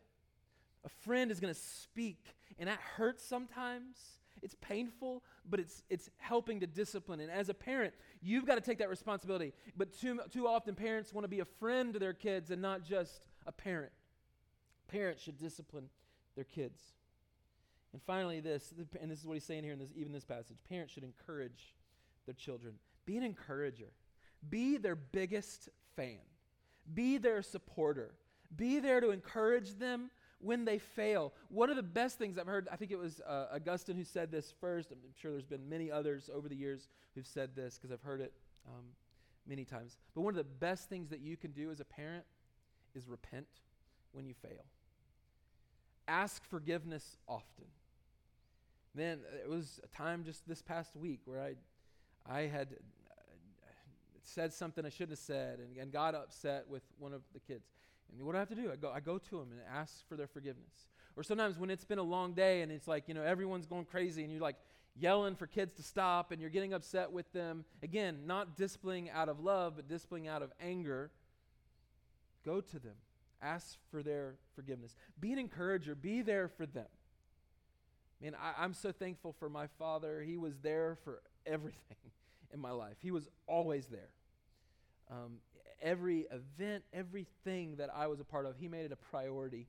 A 0.85 0.89
friend 1.03 1.31
is 1.31 1.39
going 1.39 1.53
to 1.53 1.59
speak, 1.59 2.35
and 2.59 2.69
that 2.69 2.79
hurts 2.79 3.25
sometimes. 3.25 3.97
It's 4.45 4.55
painful, 4.61 5.23
but 5.49 5.59
it's, 5.59 5.81
it's 5.89 6.11
helping 6.17 6.59
to 6.59 6.67
discipline. 6.67 7.19
And 7.19 7.31
as 7.31 7.49
a 7.49 7.53
parent, 7.55 7.95
you've 8.21 8.45
got 8.45 8.55
to 8.55 8.61
take 8.61 8.77
that 8.77 8.89
responsibility. 8.89 9.53
But 9.75 9.99
too, 9.99 10.19
too 10.31 10.47
often, 10.47 10.75
parents 10.75 11.11
want 11.11 11.23
to 11.23 11.29
be 11.29 11.39
a 11.39 11.45
friend 11.45 11.91
to 11.93 11.99
their 11.99 12.13
kids 12.13 12.51
and 12.51 12.61
not 12.61 12.83
just 12.83 13.21
a 13.47 13.51
parent. 13.51 13.91
Parents 14.87 15.23
should 15.23 15.39
discipline 15.39 15.89
their 16.35 16.43
kids. 16.43 16.79
And 17.91 18.01
finally, 18.03 18.39
this, 18.39 18.71
and 19.01 19.09
this 19.09 19.19
is 19.19 19.25
what 19.25 19.33
he's 19.33 19.43
saying 19.43 19.63
here 19.63 19.73
in 19.73 19.79
this, 19.79 19.89
even 19.95 20.13
this 20.13 20.25
passage 20.25 20.57
parents 20.69 20.93
should 20.93 21.03
encourage 21.03 21.73
their 22.27 22.35
children. 22.35 22.75
Be 23.07 23.17
an 23.17 23.23
encourager, 23.23 23.89
be 24.47 24.77
their 24.77 24.95
biggest 24.95 25.69
fan, 25.95 26.19
be 26.93 27.17
their 27.17 27.41
supporter, 27.41 28.13
be 28.55 28.79
there 28.79 29.01
to 29.01 29.09
encourage 29.09 29.79
them 29.79 30.11
when 30.39 30.65
they 30.65 30.77
fail. 30.77 31.33
One 31.49 31.69
of 31.69 31.75
the 31.75 31.83
best 31.83 32.17
things 32.17 32.37
I've 32.37 32.47
heard, 32.47 32.67
I 32.71 32.75
think 32.75 32.91
it 32.91 32.99
was 32.99 33.21
uh, 33.21 33.47
Augustine 33.53 33.95
who 33.95 34.03
said 34.03 34.31
this 34.31 34.53
first. 34.59 34.91
I'm 34.91 34.97
sure 35.19 35.31
there's 35.31 35.45
been 35.45 35.67
many 35.69 35.91
others 35.91 36.29
over 36.33 36.49
the 36.49 36.55
years 36.55 36.87
who've 37.13 37.27
said 37.27 37.55
this 37.55 37.77
because 37.77 37.91
I've 37.91 38.01
heard 38.01 38.21
it 38.21 38.33
um, 38.67 38.85
many 39.47 39.65
times. 39.65 39.97
But 40.13 40.21
one 40.21 40.33
of 40.33 40.37
the 40.37 40.43
best 40.43 40.89
things 40.89 41.09
that 41.09 41.19
you 41.19 41.37
can 41.37 41.51
do 41.51 41.71
as 41.71 41.79
a 41.79 41.85
parent 41.85 42.25
is 42.93 43.07
repent 43.07 43.47
when 44.11 44.25
you 44.25 44.33
fail. 44.33 44.65
Ask 46.07 46.43
forgiveness 46.45 47.17
often. 47.27 47.65
Then 48.93 49.19
it 49.43 49.49
was 49.49 49.79
a 49.83 49.87
time 49.87 50.23
just 50.23 50.47
this 50.47 50.61
past 50.61 50.95
week 50.95 51.21
where 51.25 51.41
I, 51.41 51.55
I 52.31 52.41
had 52.41 52.69
uh, 53.09 53.21
said 54.23 54.53
something 54.53 54.85
I 54.85 54.89
shouldn't 54.89 55.11
have 55.11 55.19
said 55.19 55.59
and, 55.59 55.75
and 55.77 55.91
got 55.91 56.15
upset 56.15 56.65
with 56.69 56.83
one 56.97 57.13
of 57.13 57.21
the 57.33 57.39
kids. 57.39 57.67
And 58.11 58.25
what 58.25 58.33
do 58.33 58.37
I 58.37 58.39
have 58.39 58.49
to 58.49 58.55
do? 58.55 58.71
I 58.71 58.75
go, 58.75 58.91
I 58.91 58.99
go 58.99 59.17
to 59.17 59.39
them 59.39 59.51
and 59.51 59.61
ask 59.73 60.07
for 60.07 60.15
their 60.15 60.27
forgiveness. 60.27 60.87
Or 61.15 61.23
sometimes 61.23 61.57
when 61.57 61.69
it's 61.69 61.85
been 61.85 61.99
a 61.99 62.03
long 62.03 62.33
day 62.33 62.61
and 62.61 62.71
it's 62.71 62.87
like, 62.87 63.07
you 63.07 63.13
know, 63.13 63.23
everyone's 63.23 63.65
going 63.65 63.85
crazy 63.85 64.23
and 64.23 64.31
you're 64.31 64.41
like 64.41 64.57
yelling 64.97 65.35
for 65.35 65.47
kids 65.47 65.73
to 65.73 65.83
stop 65.83 66.31
and 66.31 66.41
you're 66.41 66.49
getting 66.49 66.73
upset 66.73 67.11
with 67.11 67.31
them. 67.33 67.65
Again, 67.83 68.19
not 68.25 68.57
disciplining 68.57 69.09
out 69.09 69.29
of 69.29 69.39
love, 69.39 69.73
but 69.75 69.87
disciplining 69.87 70.27
out 70.27 70.41
of 70.41 70.51
anger. 70.61 71.11
Go 72.43 72.61
to 72.61 72.79
them. 72.79 72.95
Ask 73.41 73.77
for 73.91 74.03
their 74.03 74.35
forgiveness. 74.55 74.95
Be 75.19 75.33
an 75.33 75.39
encourager. 75.39 75.95
Be 75.95 76.21
there 76.21 76.47
for 76.47 76.65
them. 76.65 76.85
Man, 78.21 78.35
I, 78.35 78.63
I'm 78.63 78.73
so 78.73 78.91
thankful 78.91 79.33
for 79.33 79.49
my 79.49 79.67
father. 79.77 80.21
He 80.21 80.37
was 80.37 80.57
there 80.61 80.97
for 81.03 81.21
everything 81.45 81.97
in 82.53 82.59
my 82.59 82.71
life, 82.71 82.95
he 83.01 83.11
was 83.11 83.27
always 83.47 83.87
there. 83.87 84.09
Um, 85.11 85.37
every 85.81 86.27
event, 86.31 86.83
everything 86.93 87.75
that 87.77 87.89
I 87.93 88.07
was 88.07 88.19
a 88.19 88.23
part 88.23 88.45
of, 88.45 88.55
he 88.57 88.67
made 88.67 88.85
it 88.85 88.91
a 88.91 88.95
priority 88.95 89.67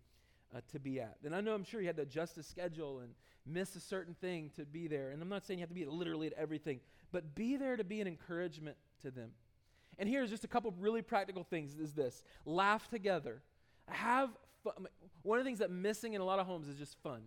uh, 0.55 0.61
to 0.73 0.79
be 0.79 1.01
at. 1.01 1.16
And 1.25 1.35
I 1.35 1.40
know 1.40 1.55
I'm 1.55 1.64
sure 1.64 1.81
he 1.81 1.87
had 1.87 1.97
to 1.97 2.03
adjust 2.03 2.37
his 2.37 2.47
schedule 2.47 3.01
and 3.01 3.11
miss 3.47 3.77
a 3.77 3.81
certain 3.81 4.14
thing 4.14 4.51
to 4.57 4.64
be 4.64 4.87
there. 4.87 5.11
And 5.11 5.23
I'm 5.23 5.29
not 5.29 5.45
saying 5.45 5.59
you 5.59 5.62
have 5.62 5.71
to 5.71 5.75
be 5.75 5.85
literally 5.85 6.27
at 6.27 6.33
everything, 6.35 6.81
but 7.12 7.35
be 7.35 7.57
there 7.57 7.77
to 7.77 7.85
be 7.85 8.01
an 8.01 8.07
encouragement 8.07 8.77
to 9.03 9.11
them. 9.11 9.31
And 9.99 10.09
here's 10.09 10.31
just 10.31 10.45
a 10.45 10.49
couple 10.49 10.75
really 10.79 11.03
practical 11.03 11.45
things 11.45 11.75
is 11.79 11.92
this. 11.92 12.23
Laugh 12.45 12.88
together. 12.88 13.40
Have 13.88 14.31
fun. 14.62 14.87
One 15.23 15.38
of 15.38 15.45
the 15.45 15.49
things 15.49 15.61
that 15.61 15.71
missing 15.71 16.14
in 16.14 16.21
a 16.21 16.25
lot 16.25 16.38
of 16.38 16.47
homes 16.47 16.69
is 16.69 16.77
just 16.77 16.97
fun. 17.03 17.23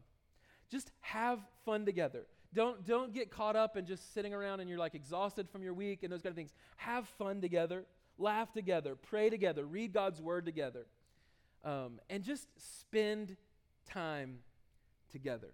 Just 0.70 0.92
have 1.02 1.39
fun 1.65 1.86
together. 1.86 2.26
Don't, 2.54 2.86
don't 2.86 3.13
get 3.13 3.32
caught 3.32 3.56
up 3.56 3.78
in 3.78 3.86
just 3.86 4.13
sitting 4.13 4.34
around 4.34 4.60
and 4.60 4.70
you're 4.70 4.80
like 4.80 4.96
exhausted 4.96 5.50
from 5.50 5.63
your 5.63 5.74
week 5.74 6.04
and 6.04 6.12
those 6.12 6.22
kind 6.22 6.32
of 6.32 6.36
things. 6.36 6.54
Have 6.78 7.08
fun 7.08 7.42
together 7.42 7.86
laugh 8.20 8.52
together, 8.52 8.96
pray 8.96 9.30
together, 9.30 9.66
read 9.66 9.94
God's 9.94 10.22
word 10.22 10.46
together, 10.46 10.86
um, 11.64 12.00
and 12.10 12.24
just 12.24 12.48
spend 12.80 13.36
time 13.86 14.40
together. 15.12 15.54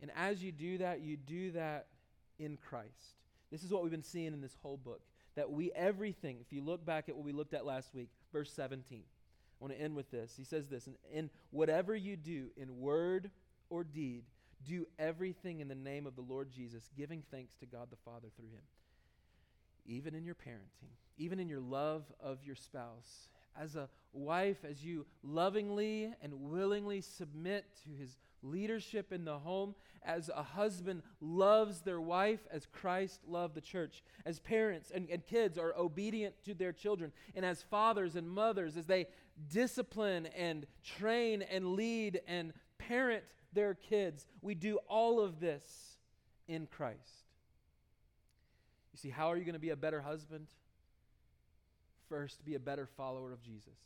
And 0.00 0.10
as 0.16 0.42
you 0.42 0.52
do 0.52 0.78
that, 0.78 1.00
you 1.00 1.16
do 1.16 1.52
that 1.52 1.86
in 2.38 2.56
Christ. 2.56 3.16
This 3.50 3.62
is 3.62 3.70
what 3.70 3.82
we've 3.82 3.90
been 3.90 4.02
seeing 4.02 4.32
in 4.32 4.40
this 4.40 4.56
whole 4.62 4.78
book. 4.78 5.02
That 5.36 5.50
we, 5.50 5.70
everything, 5.72 6.38
if 6.40 6.52
you 6.52 6.62
look 6.62 6.84
back 6.84 7.08
at 7.08 7.16
what 7.16 7.24
we 7.24 7.32
looked 7.32 7.54
at 7.54 7.66
last 7.66 7.94
week, 7.94 8.08
verse 8.32 8.52
17, 8.52 9.00
I 9.00 9.02
want 9.60 9.74
to 9.74 9.80
end 9.80 9.94
with 9.94 10.10
this. 10.10 10.34
He 10.36 10.44
says 10.44 10.68
this, 10.68 10.86
and, 10.86 10.96
and 11.14 11.30
whatever 11.50 11.94
you 11.94 12.16
do 12.16 12.46
in 12.56 12.80
word 12.80 13.30
or 13.68 13.84
deed, 13.84 14.24
do 14.66 14.86
everything 14.98 15.60
in 15.60 15.68
the 15.68 15.74
name 15.74 16.06
of 16.06 16.16
the 16.16 16.22
Lord 16.22 16.50
Jesus, 16.50 16.88
giving 16.96 17.22
thanks 17.30 17.54
to 17.56 17.66
God 17.66 17.88
the 17.90 17.96
Father 18.04 18.28
through 18.36 18.48
him 18.48 18.62
even 19.86 20.14
in 20.14 20.24
your 20.24 20.34
parenting, 20.34 20.92
even 21.20 21.38
in 21.38 21.48
your 21.48 21.60
love 21.60 22.02
of 22.18 22.42
your 22.44 22.56
spouse, 22.56 23.28
as 23.60 23.76
a 23.76 23.88
wife, 24.14 24.64
as 24.68 24.82
you 24.82 25.04
lovingly 25.22 26.10
and 26.22 26.32
willingly 26.32 27.02
submit 27.02 27.66
to 27.84 27.90
his 27.90 28.16
leadership 28.42 29.12
in 29.12 29.26
the 29.26 29.38
home, 29.38 29.74
as 30.02 30.30
a 30.34 30.42
husband 30.42 31.02
loves 31.20 31.82
their 31.82 32.00
wife 32.00 32.40
as 32.50 32.66
Christ 32.66 33.20
loved 33.28 33.54
the 33.54 33.60
church, 33.60 34.02
as 34.24 34.40
parents 34.40 34.90
and, 34.94 35.10
and 35.10 35.26
kids 35.26 35.58
are 35.58 35.74
obedient 35.76 36.34
to 36.46 36.54
their 36.54 36.72
children, 36.72 37.12
and 37.34 37.44
as 37.44 37.62
fathers 37.62 38.16
and 38.16 38.28
mothers, 38.28 38.78
as 38.78 38.86
they 38.86 39.06
discipline 39.50 40.26
and 40.34 40.66
train 40.82 41.42
and 41.42 41.74
lead 41.74 42.22
and 42.26 42.54
parent 42.78 43.24
their 43.52 43.74
kids, 43.74 44.26
we 44.40 44.54
do 44.54 44.78
all 44.88 45.20
of 45.20 45.38
this 45.38 45.98
in 46.48 46.66
Christ. 46.66 47.26
You 48.94 48.98
see, 48.98 49.10
how 49.10 49.30
are 49.30 49.36
you 49.36 49.44
going 49.44 49.52
to 49.52 49.58
be 49.58 49.70
a 49.70 49.76
better 49.76 50.00
husband? 50.00 50.46
First, 52.10 52.44
be 52.44 52.56
a 52.56 52.60
better 52.60 52.88
follower 52.96 53.32
of 53.32 53.40
Jesus. 53.40 53.78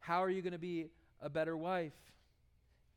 How 0.00 0.24
are 0.24 0.28
you 0.28 0.42
going 0.42 0.54
to 0.54 0.58
be 0.58 0.88
a 1.22 1.30
better 1.30 1.56
wife? 1.56 1.92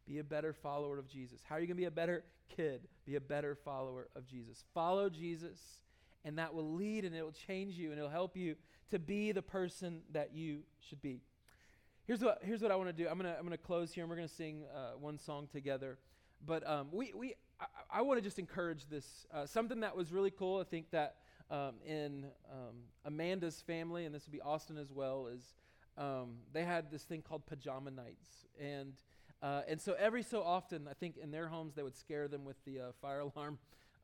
Be 0.08 0.18
a 0.18 0.24
better 0.24 0.52
follower 0.52 0.98
of 0.98 1.08
Jesus. 1.08 1.42
How 1.48 1.56
are 1.56 1.60
you 1.60 1.68
going 1.68 1.78
to 1.78 1.82
be 1.82 1.86
a 1.86 1.92
better 1.92 2.24
kid? 2.56 2.88
Be 3.06 3.18
a 3.18 3.22
better 3.22 3.54
follower 3.54 4.08
of 4.16 4.26
Jesus. 4.26 4.64
Follow 4.74 5.10
Jesus, 5.10 5.60
and 6.26 6.40
that 6.40 6.56
will 6.56 6.74
lead 6.74 7.06
and 7.06 7.16
it 7.16 7.22
will 7.22 7.32
change 7.48 7.76
you 7.76 7.92
and 7.92 8.00
it'll 8.00 8.10
help 8.10 8.36
you 8.36 8.56
to 8.90 8.98
be 8.98 9.32
the 9.32 9.44
person 9.44 10.02
that 10.12 10.34
you 10.34 10.62
should 10.80 11.04
be. 11.04 11.22
Here's 12.08 12.24
what, 12.24 12.40
here's 12.42 12.64
what 12.64 12.72
I 12.72 12.76
want 12.76 12.90
to 12.90 12.94
do. 12.94 13.08
I'm 13.08 13.20
going 13.20 13.32
to 13.32 13.38
I'm 13.38 13.44
gonna 13.44 13.60
close 13.60 13.94
here 13.94 14.04
and 14.04 14.10
we're 14.10 14.16
going 14.16 14.28
to 14.28 14.34
sing 14.34 14.64
uh, 14.76 14.98
one 15.00 15.20
song 15.20 15.48
together. 15.52 16.00
But 16.44 16.68
um, 16.68 16.88
we, 16.92 17.14
we, 17.16 17.36
I, 17.62 18.00
I 18.00 18.02
want 18.02 18.18
to 18.18 18.24
just 18.24 18.40
encourage 18.40 18.90
this. 18.90 19.28
Uh, 19.32 19.46
something 19.46 19.82
that 19.82 19.96
was 19.96 20.12
really 20.12 20.32
cool, 20.32 20.60
I 20.60 20.64
think 20.64 20.90
that 20.90 21.18
um, 21.52 21.76
in 21.86 22.26
um, 22.52 22.76
Amanda's 23.06 23.62
family, 23.62 24.06
and 24.06 24.14
this 24.14 24.26
would 24.26 24.32
be 24.32 24.42
Austin 24.42 24.78
as 24.78 24.92
well, 24.92 25.28
is 25.28 25.54
um, 25.98 26.38
they 26.54 26.64
had 26.64 26.92
this 26.92 27.04
thing 27.04 27.22
called 27.22 27.46
pajama 27.46 27.92
nights. 27.92 28.46
And 28.60 28.94
uh, 29.42 29.62
and 29.68 29.80
so 29.80 29.96
every 29.98 30.24
so 30.24 30.44
often, 30.44 30.88
I 30.90 30.94
think 30.94 31.18
in 31.18 31.32
their 31.32 31.48
homes, 31.48 31.74
they 31.76 31.84
would 31.84 31.96
scare 31.96 32.28
them 32.28 32.44
with 32.44 32.58
the 32.66 32.80
uh, 32.80 32.84
fire 33.02 33.20
alarm. 33.36 33.58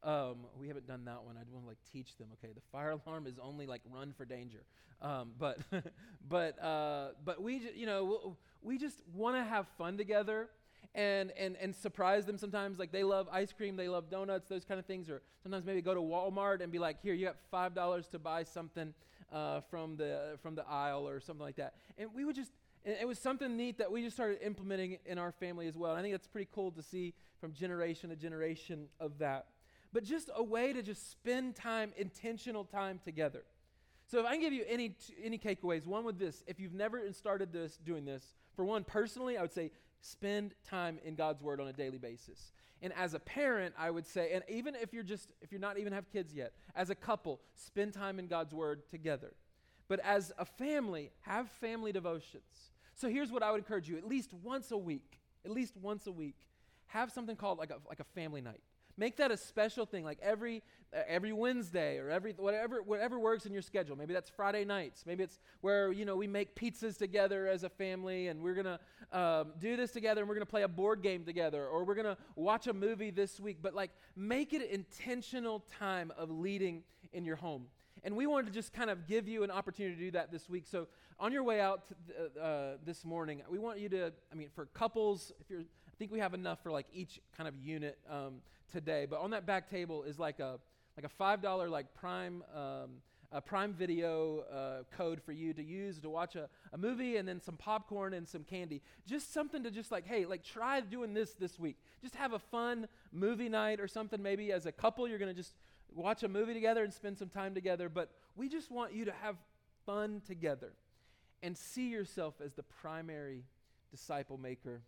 Um, 0.04 0.46
we 0.60 0.68
haven't 0.68 0.88
done 0.88 1.06
that 1.06 1.24
one. 1.24 1.36
I'd 1.38 1.50
want 1.50 1.66
to 1.66 1.70
like 1.70 1.80
teach 1.92 2.16
them. 2.18 2.28
Okay, 2.34 2.54
the 2.54 2.62
fire 2.72 2.92
alarm 3.06 3.28
is 3.28 3.40
only 3.42 3.66
like 3.66 3.82
run 3.90 4.14
for 4.14 4.26
danger. 4.26 4.64
Um, 5.02 5.32
but 5.38 5.60
but 6.30 6.62
uh, 6.64 7.10
but 7.24 7.42
we 7.42 7.60
ju- 7.60 7.74
you 7.76 7.86
know 7.86 8.38
we 8.62 8.78
just 8.78 9.02
want 9.14 9.36
to 9.36 9.44
have 9.44 9.68
fun 9.78 9.98
together 9.98 10.50
and 10.94 11.32
and 11.38 11.56
and 11.58 11.76
surprise 11.76 12.26
them 12.26 12.38
sometimes. 12.38 12.78
Like 12.78 12.92
they 12.92 13.04
love 13.04 13.28
ice 13.32 13.52
cream, 13.52 13.76
they 13.76 13.88
love 13.88 14.10
donuts, 14.10 14.48
those 14.48 14.66
kind 14.66 14.80
of 14.80 14.86
things. 14.86 15.10
Or 15.10 15.22
sometimes 15.44 15.66
maybe 15.66 15.82
go 15.82 15.94
to 15.94 16.02
Walmart 16.02 16.62
and 16.62 16.72
be 16.72 16.80
like, 16.80 17.02
here, 17.02 17.14
you 17.14 17.26
got 17.26 17.38
five 17.50 17.74
dollars 17.74 18.08
to 18.10 18.20
buy 18.20 18.44
something 18.44 18.94
uh, 19.32 19.62
from 19.70 19.98
the 19.98 20.38
from 20.42 20.56
the 20.56 20.68
aisle 20.68 21.08
or 21.08 21.20
something 21.20 21.44
like 21.44 21.58
that. 21.58 21.76
And 21.98 22.10
we 22.14 22.26
would 22.26 22.36
just 22.36 22.52
it 22.86 23.08
was 23.08 23.18
something 23.18 23.58
neat 23.58 23.80
that 23.80 23.92
we 23.92 24.04
just 24.04 24.16
started 24.16 24.46
implementing 24.46 25.00
in 25.06 25.18
our 25.18 25.32
family 25.32 25.68
as 25.68 25.76
well. 25.76 25.92
And 25.92 26.00
I 26.00 26.04
think 26.04 26.14
that's 26.14 26.28
pretty 26.28 26.50
cool 26.54 26.72
to 26.72 26.84
see 26.84 27.16
from 27.42 27.52
generation 27.52 28.12
to 28.12 28.16
generation 28.16 28.86
of 29.00 29.18
that. 29.18 29.48
But 29.92 30.04
just 30.04 30.30
a 30.36 30.44
way 30.44 30.72
to 30.72 30.84
just 30.84 31.10
spend 31.10 31.56
time, 31.56 31.94
intentional 31.98 32.64
time 32.64 33.00
together. 33.04 33.44
So 34.08 34.20
if 34.20 34.26
I 34.26 34.34
can 34.34 34.42
give 34.42 34.54
you 34.54 34.64
any 34.68 34.96
any 35.24 35.40
takeaways, 35.40 35.88
one 35.88 36.04
with 36.04 36.20
this: 36.20 36.44
if 36.46 36.60
you've 36.60 36.74
never 36.74 37.12
started 37.12 37.52
this 37.52 37.78
doing 37.78 38.06
this, 38.06 38.36
for 38.56 38.64
one, 38.64 38.84
personally, 38.84 39.38
I 39.38 39.42
would 39.42 39.54
say 39.54 39.72
spend 40.06 40.54
time 40.68 41.00
in 41.04 41.16
God's 41.16 41.42
Word 41.42 41.60
on 41.60 41.68
a 41.68 41.74
daily 41.74 41.98
basis. 41.98 42.52
And 42.82 42.94
as 42.94 43.14
a 43.14 43.20
parent, 43.20 43.74
I 43.78 43.90
would 43.90 44.06
say, 44.06 44.32
and 44.34 44.44
even 44.50 44.76
if 44.76 44.94
you're 44.94 45.04
just 45.04 45.32
if 45.42 45.52
you're 45.52 45.62
not 45.62 45.78
even 45.78 45.94
have 45.94 46.10
kids 46.12 46.34
yet, 46.34 46.54
as 46.76 46.90
a 46.90 46.96
couple, 46.96 47.42
spend 47.56 47.94
time 47.94 48.20
in 48.20 48.28
God's 48.28 48.54
Word 48.54 48.88
together. 48.90 49.34
But 49.88 50.00
as 50.02 50.32
a 50.38 50.46
family, 50.46 51.12
have 51.22 51.50
family 51.50 51.92
devotions. 51.92 52.72
So 52.96 53.10
here's 53.10 53.32
what 53.32 53.44
I 53.44 53.52
would 53.52 53.60
encourage 53.60 53.90
you 53.90 53.98
at 53.98 54.08
least 54.08 54.34
once 54.34 54.72
a 54.72 54.78
week, 54.78 55.20
at 55.44 55.52
least 55.52 55.76
once 55.78 56.08
a 56.08 56.12
week, 56.12 56.38
have 56.88 57.12
something 57.12 57.36
called 57.36 57.58
like 57.58 57.72
a, 57.72 57.78
like 57.88 58.00
a 58.00 58.04
family 58.04 58.42
night. 58.42 58.62
Make 58.98 59.18
that 59.18 59.32
a 59.32 59.38
special 59.38 59.86
thing, 59.86 60.04
like 60.06 60.20
every 60.22 60.64
uh, 60.96 61.00
every 61.08 61.34
Wednesday 61.34 61.98
or 61.98 62.10
every 62.10 62.34
whatever 62.34 62.82
whatever 62.82 63.20
works 63.20 63.46
in 63.46 63.52
your 63.52 63.62
schedule. 63.62 63.96
Maybe 63.96 64.14
that's 64.14 64.30
Friday 64.30 64.64
nights. 64.64 65.04
Maybe 65.06 65.24
it's 65.24 65.40
where 65.62 65.92
you 65.92 66.06
know 66.06 66.16
we 66.16 66.28
make 66.28 66.56
pizzas 66.56 66.98
together 66.98 67.48
as 67.48 67.64
a 67.64 67.70
family, 67.70 68.28
and 68.28 68.42
we're 68.42 68.54
gonna 68.54 68.80
um, 69.12 69.52
do 69.60 69.76
this 69.76 69.92
together, 69.92 70.22
and 70.22 70.30
we're 70.30 70.36
gonna 70.36 70.46
play 70.46 70.64
a 70.64 70.68
board 70.68 71.02
game 71.02 71.26
together, 71.26 71.66
or 71.66 71.84
we're 71.84 71.96
gonna 71.96 72.18
watch 72.36 72.68
a 72.68 72.74
movie 72.74 73.12
this 73.12 73.40
week. 73.40 73.58
But 73.62 73.74
like, 73.74 73.92
make 74.16 74.54
it 74.54 74.62
intentional 74.70 75.66
time 75.80 76.14
of 76.18 76.30
leading 76.32 76.84
in 77.12 77.26
your 77.26 77.36
home. 77.36 77.68
And 78.04 78.16
we 78.16 78.28
wanted 78.28 78.48
to 78.48 78.52
just 78.54 78.72
kind 78.72 78.90
of 78.90 79.08
give 79.08 79.28
you 79.28 79.44
an 79.44 79.50
opportunity 79.50 79.96
to 79.96 80.02
do 80.02 80.12
that 80.12 80.32
this 80.32 80.48
week. 80.48 80.66
So 80.68 80.88
on 81.20 81.32
your 81.32 81.44
way 81.44 81.60
out 81.60 81.88
th- 81.88 82.32
uh, 82.40 82.74
this 82.86 83.04
morning, 83.04 83.42
we 83.50 83.58
want 83.58 83.80
you 83.80 83.90
to, 83.90 84.14
I 84.32 84.36
mean, 84.36 84.50
for 84.54 84.68
couples, 84.68 85.32
if 85.40 85.50
you're, 85.50 85.62
I 85.62 85.92
think 85.98 86.12
we 86.12 86.20
have 86.20 86.36
enough 86.36 86.62
for 86.62 86.72
like 86.72 86.86
each 86.94 87.20
kind 87.36 87.48
of 87.48 87.56
unit 87.56 87.98
um, 88.10 88.42
today. 88.72 89.06
But 89.10 89.22
on 89.22 89.32
that 89.32 89.46
back 89.46 89.70
table 89.70 90.04
is 90.04 90.20
like 90.20 90.40
a 90.40 90.60
like 90.98 91.06
a 91.06 91.10
five 91.10 91.42
dollar 91.42 91.70
like 91.70 91.94
prime. 91.94 92.44
Um, 92.56 93.02
a 93.32 93.42
prime 93.42 93.74
video 93.74 94.46
uh, 94.54 94.84
code 94.96 95.20
for 95.22 95.34
you 95.34 95.52
to 95.52 95.62
use 95.62 96.00
to 96.00 96.10
watch 96.10 96.36
a, 96.36 96.48
a 96.72 96.78
movie 96.78 97.18
and 97.18 97.28
then 97.28 97.42
some 97.42 97.58
popcorn 97.58 98.14
and 98.14 98.26
some 98.26 98.46
candy 98.46 98.82
just 99.06 99.34
something 99.34 99.64
to 99.64 99.72
just 99.72 99.92
like 99.92 100.08
hey 100.08 100.26
like 100.26 100.42
try 100.42 100.80
doing 100.80 101.14
this 101.14 101.34
this 101.34 101.60
week 101.60 101.76
just 102.02 102.16
have 102.16 102.32
a 102.32 102.40
fun 102.40 102.88
movie 103.12 103.50
night 103.50 103.82
or 103.82 103.90
something 103.90 104.22
maybe 104.22 104.54
as 104.54 104.68
a 104.68 104.72
couple 104.72 105.06
you're 105.06 105.18
to 105.18 105.34
just 105.34 105.56
watch 105.94 106.24
a 106.24 106.28
movie 106.28 106.54
together 106.54 106.84
and 106.84 106.94
spend 106.94 107.18
some 107.18 107.30
time 107.30 107.54
together, 107.54 107.90
but 107.90 108.12
we 108.36 108.50
just 108.50 108.72
want 108.72 108.94
you 108.94 109.06
to 109.06 109.14
have 109.22 109.36
fun 109.86 110.22
together 110.26 110.74
and 111.44 111.58
see 111.58 111.90
yourself 111.90 112.36
as 112.44 112.54
the 112.54 112.64
primary 112.64 113.44
disciple 113.92 114.38
maker 114.38 114.82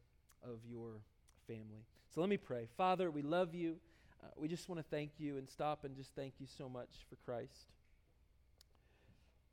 of 0.43 0.59
your 0.69 1.01
family. 1.47 1.85
So 2.13 2.21
let 2.21 2.29
me 2.29 2.37
pray. 2.37 2.67
Father, 2.77 3.09
we 3.09 3.21
love 3.21 3.55
you. 3.55 3.77
Uh, 4.23 4.27
we 4.35 4.47
just 4.47 4.67
want 4.67 4.79
to 4.79 4.85
thank 4.89 5.11
you 5.17 5.37
and 5.37 5.49
stop 5.49 5.83
and 5.83 5.95
just 5.95 6.13
thank 6.15 6.33
you 6.39 6.47
so 6.57 6.67
much 6.67 6.89
for 7.09 7.15
Christ. 7.17 7.71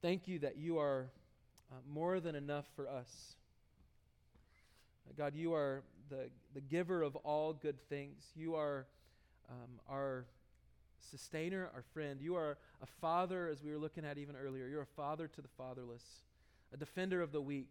Thank 0.02 0.26
you 0.26 0.38
that 0.40 0.56
you 0.56 0.78
are 0.78 1.06
uh, 1.70 1.76
more 1.88 2.20
than 2.20 2.34
enough 2.34 2.66
for 2.74 2.88
us. 2.88 3.36
Uh, 5.08 5.12
God, 5.16 5.34
you 5.34 5.54
are 5.54 5.82
the, 6.10 6.28
the 6.54 6.60
giver 6.60 7.02
of 7.02 7.16
all 7.16 7.52
good 7.52 7.80
things. 7.88 8.24
You 8.34 8.54
are 8.54 8.86
um, 9.50 9.80
our 9.88 10.26
sustainer, 11.10 11.70
our 11.74 11.84
friend. 11.92 12.20
You 12.20 12.36
are 12.36 12.58
a 12.82 12.86
father, 13.00 13.48
as 13.48 13.62
we 13.62 13.70
were 13.70 13.78
looking 13.78 14.04
at 14.04 14.18
even 14.18 14.36
earlier. 14.36 14.66
You're 14.66 14.82
a 14.82 14.96
father 14.96 15.28
to 15.28 15.42
the 15.42 15.48
fatherless, 15.56 16.02
a 16.72 16.76
defender 16.76 17.22
of 17.22 17.32
the 17.32 17.40
weak. 17.40 17.68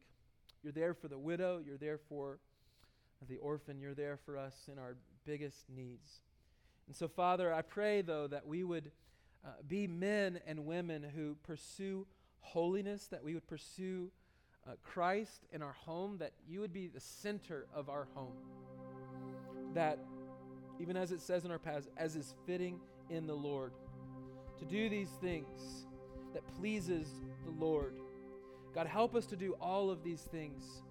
You're 0.64 0.74
there 0.74 0.94
for 0.94 1.08
the 1.08 1.18
widow. 1.18 1.62
You're 1.66 1.78
there 1.78 2.00
for 2.10 2.40
the 3.28 3.38
orphan. 3.38 3.80
You're 3.80 3.94
there 3.94 4.18
for 4.26 4.38
us 4.38 4.70
in 4.72 4.80
our 4.80 4.96
biggest 5.26 5.70
needs. 5.70 6.22
And 6.88 6.96
so, 6.96 7.08
Father, 7.08 7.54
I 7.54 7.62
pray, 7.62 8.02
though, 8.02 8.28
that 8.28 8.46
we 8.46 8.64
would 8.64 8.92
uh, 9.46 9.50
be 9.68 9.88
men 9.88 10.40
and 10.46 10.66
women 10.66 11.04
who 11.16 11.36
pursue 11.44 12.06
holiness, 12.42 13.08
that 13.08 13.24
we 13.24 13.34
would 13.34 13.48
pursue 13.48 14.12
uh, 14.68 14.72
Christ 14.84 15.46
in 15.52 15.62
our 15.62 15.74
home, 15.74 16.18
that 16.20 16.34
you 16.48 16.60
would 16.60 16.74
be 16.74 16.88
the 16.88 17.00
center 17.00 17.68
of 17.74 17.90
our 17.90 18.08
home. 18.14 18.34
That, 19.74 20.00
even 20.80 20.96
as 20.98 21.12
it 21.12 21.22
says 21.22 21.46
in 21.46 21.52
our 21.52 21.60
past, 21.60 21.90
as 21.98 22.16
is 22.16 22.34
fitting 22.46 22.80
in 23.10 23.28
the 23.28 23.34
Lord, 23.34 23.74
to 24.60 24.66
do 24.66 24.90
these 24.90 25.10
things 25.22 25.86
that 26.34 26.48
pleases 26.60 27.08
the 27.46 27.52
Lord. 27.52 27.96
God, 28.74 28.88
help 28.88 29.16
us 29.16 29.26
to 29.28 29.36
do 29.36 29.56
all 29.62 29.90
of 29.90 30.04
these 30.04 30.22
things 30.22 30.84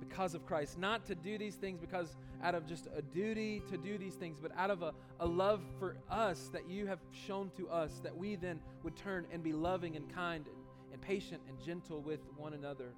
because 0.00 0.34
of 0.34 0.46
Christ, 0.46 0.78
not 0.78 1.06
to 1.06 1.14
do 1.14 1.38
these 1.38 1.54
things 1.54 1.78
because 1.78 2.16
out 2.42 2.54
of 2.54 2.66
just 2.66 2.88
a 2.96 3.02
duty 3.02 3.62
to 3.70 3.76
do 3.76 3.98
these 3.98 4.14
things, 4.14 4.38
but 4.40 4.50
out 4.56 4.70
of 4.70 4.82
a, 4.82 4.92
a 5.20 5.26
love 5.26 5.60
for 5.78 5.96
us 6.10 6.50
that 6.52 6.68
you 6.68 6.86
have 6.86 6.98
shown 7.26 7.50
to 7.56 7.68
us, 7.68 8.00
that 8.02 8.16
we 8.16 8.34
then 8.34 8.60
would 8.82 8.96
turn 8.96 9.26
and 9.30 9.42
be 9.42 9.52
loving 9.52 9.96
and 9.96 10.12
kind 10.12 10.46
and, 10.46 10.56
and 10.92 11.00
patient 11.02 11.40
and 11.48 11.58
gentle 11.64 12.00
with 12.00 12.20
one 12.36 12.54
another. 12.54 12.92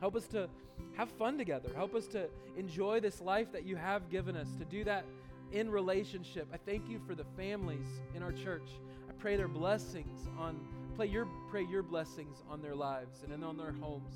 Help 0.00 0.16
us 0.16 0.26
to 0.28 0.48
have 0.96 1.10
fun 1.12 1.38
together. 1.38 1.70
Help 1.74 1.94
us 1.94 2.06
to 2.08 2.28
enjoy 2.56 3.00
this 3.00 3.20
life 3.20 3.52
that 3.52 3.64
you 3.64 3.76
have 3.76 4.10
given 4.10 4.36
us, 4.36 4.48
to 4.58 4.64
do 4.64 4.84
that 4.84 5.04
in 5.52 5.70
relationship. 5.70 6.48
I 6.52 6.56
thank 6.56 6.88
you 6.88 7.00
for 7.06 7.14
the 7.14 7.24
families 7.36 7.86
in 8.14 8.22
our 8.22 8.32
church. 8.32 8.68
I 9.08 9.12
pray 9.12 9.36
their 9.36 9.48
blessings 9.48 10.28
on 10.38 10.60
pray 10.96 11.06
your 11.06 11.26
pray 11.50 11.64
your 11.64 11.82
blessings 11.82 12.42
on 12.48 12.62
their 12.62 12.74
lives 12.74 13.24
and 13.24 13.44
on 13.44 13.56
their 13.56 13.72
homes. 13.80 14.14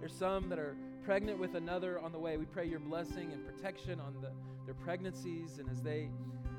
There's 0.00 0.12
some 0.14 0.48
that 0.48 0.58
are 0.58 0.76
pregnant 1.08 1.38
with 1.38 1.54
another 1.54 1.98
on 2.00 2.12
the 2.12 2.18
way. 2.18 2.36
We 2.36 2.44
pray 2.44 2.66
your 2.66 2.80
blessing 2.80 3.32
and 3.32 3.42
protection 3.42 3.98
on 3.98 4.14
the, 4.20 4.30
their 4.66 4.74
pregnancies 4.74 5.58
and 5.58 5.66
as 5.70 5.80
they 5.80 6.10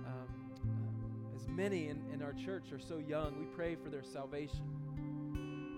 um, 0.08 0.28
uh, 0.66 1.36
as 1.36 1.48
many 1.48 1.90
in, 1.90 2.02
in 2.12 2.24
our 2.24 2.34
church 2.34 2.72
are 2.74 2.80
so 2.80 2.98
young, 2.98 3.38
we 3.38 3.46
pray 3.46 3.76
for 3.76 3.92
their 3.92 4.02
salvation. 4.02 4.62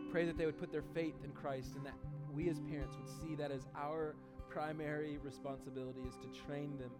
Pray 0.10 0.24
that 0.24 0.38
they 0.38 0.46
would 0.46 0.58
put 0.58 0.72
their 0.72 0.86
faith 0.94 1.16
in 1.26 1.32
Christ 1.32 1.76
and 1.76 1.86
that 1.86 1.96
we 2.34 2.48
as 2.48 2.62
parents 2.62 2.96
would 2.96 3.10
see 3.10 3.36
that 3.36 3.52
as 3.52 3.68
our 3.78 4.16
primary 4.50 5.18
responsibility 5.22 6.00
is 6.08 6.16
to 6.16 6.42
train 6.46 6.78
them 6.78 6.92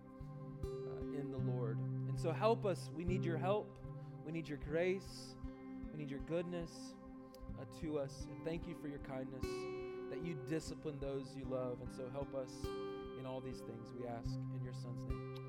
in 1.18 1.32
the 1.32 1.38
Lord. 1.54 1.78
And 2.10 2.20
so 2.20 2.34
help 2.34 2.66
us. 2.66 2.90
We 2.98 3.06
need 3.06 3.24
your 3.24 3.38
help. 3.38 3.74
We 4.26 4.34
need 4.34 4.50
your 4.50 4.60
grace. 4.70 5.36
We 5.94 6.00
need 6.00 6.12
your 6.12 6.20
goodness. 6.28 6.96
uh, 7.60 7.64
to 7.82 7.98
us. 7.98 8.28
And 8.30 8.44
thank 8.44 8.68
you 8.68 8.76
for 8.82 8.90
your 8.90 9.00
kindness, 9.00 9.46
that 10.12 10.24
you 10.24 10.36
discipline 10.50 10.98
those 11.02 11.34
you 11.36 11.46
love. 11.50 11.78
And 11.82 11.90
so 11.96 12.04
help 12.12 12.36
us 12.36 12.52
in 13.20 13.26
all 13.26 13.40
these 13.40 13.60
things, 13.60 13.88
we 13.98 14.06
ask 14.08 14.38
in 14.56 14.64
your 14.64 14.74
Son's 14.74 15.10
name. 15.10 15.41